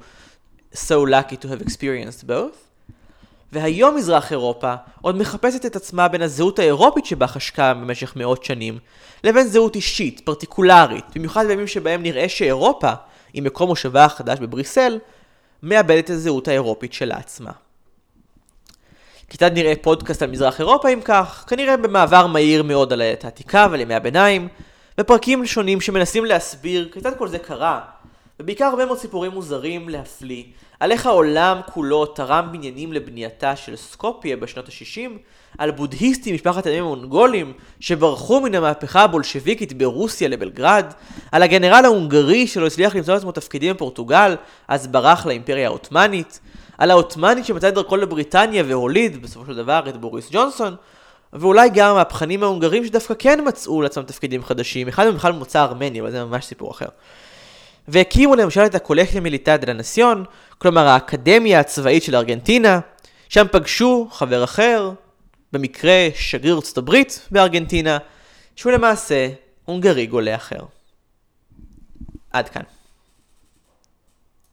[0.73, 2.67] so lucky to have experienced both.
[3.51, 8.79] והיום מזרח אירופה עוד מחפשת את עצמה בין הזהות האירופית שבה חשקה במשך מאות שנים,
[9.23, 12.91] לבין זהות אישית, פרטיקולרית, במיוחד בימים שבהם נראה שאירופה,
[13.33, 14.99] עם מקום מושבה החדש בבריסל,
[15.63, 17.51] מאבדת את הזהות האירופית שלה עצמה.
[19.29, 21.45] כיצד נראה פודקאסט על מזרח אירופה אם כך?
[21.47, 24.47] כנראה במעבר מהיר מאוד על העת העתיקה ועל ימי הביניים,
[24.97, 27.81] בפרקים שונים שמנסים להסביר כיצד כל זה קרה,
[28.39, 30.43] ובעיקר הרבה מאוד סיפורים מוזרים להפליא,
[30.79, 35.11] על איך העולם כולו תרם בניינים לבנייתה של סקופיה בשנות ה-60,
[35.57, 40.85] על בודהיסטים משפחת הימים המונגולים שברחו מן המהפכה הבולשביקית ברוסיה לבלגרד,
[41.31, 44.35] על הגנרל ההונגרי שלא הצליח למצוא לעצמו תפקידים בפורטוגל,
[44.67, 46.39] אז ברח לאימפריה העות'מאנית,
[46.77, 50.75] על העות'מאנית שמצא את דרכו לבריטניה והוליד בסופו של דבר את בוריס ג'ונסון,
[51.33, 56.01] ואולי גם המהפכנים ההונגרים שדווקא כן מצאו לעצמם תפקידים חדשים, אחד מהם בכלל ממוצא ארמני,
[56.01, 56.85] אבל זה ממש סיפור אחר.
[57.87, 60.23] והקימו למשל את הקולקטיה מיליטה דה לנסיון,
[60.57, 62.79] כלומר האקדמיה הצבאית של ארגנטינה,
[63.29, 64.91] שם פגשו חבר אחר,
[65.53, 67.97] במקרה שגריר ארצות הברית בארגנטינה,
[68.55, 69.29] שהוא למעשה
[69.65, 70.65] הונגרי גולה אחר.
[72.31, 72.63] עד כאן.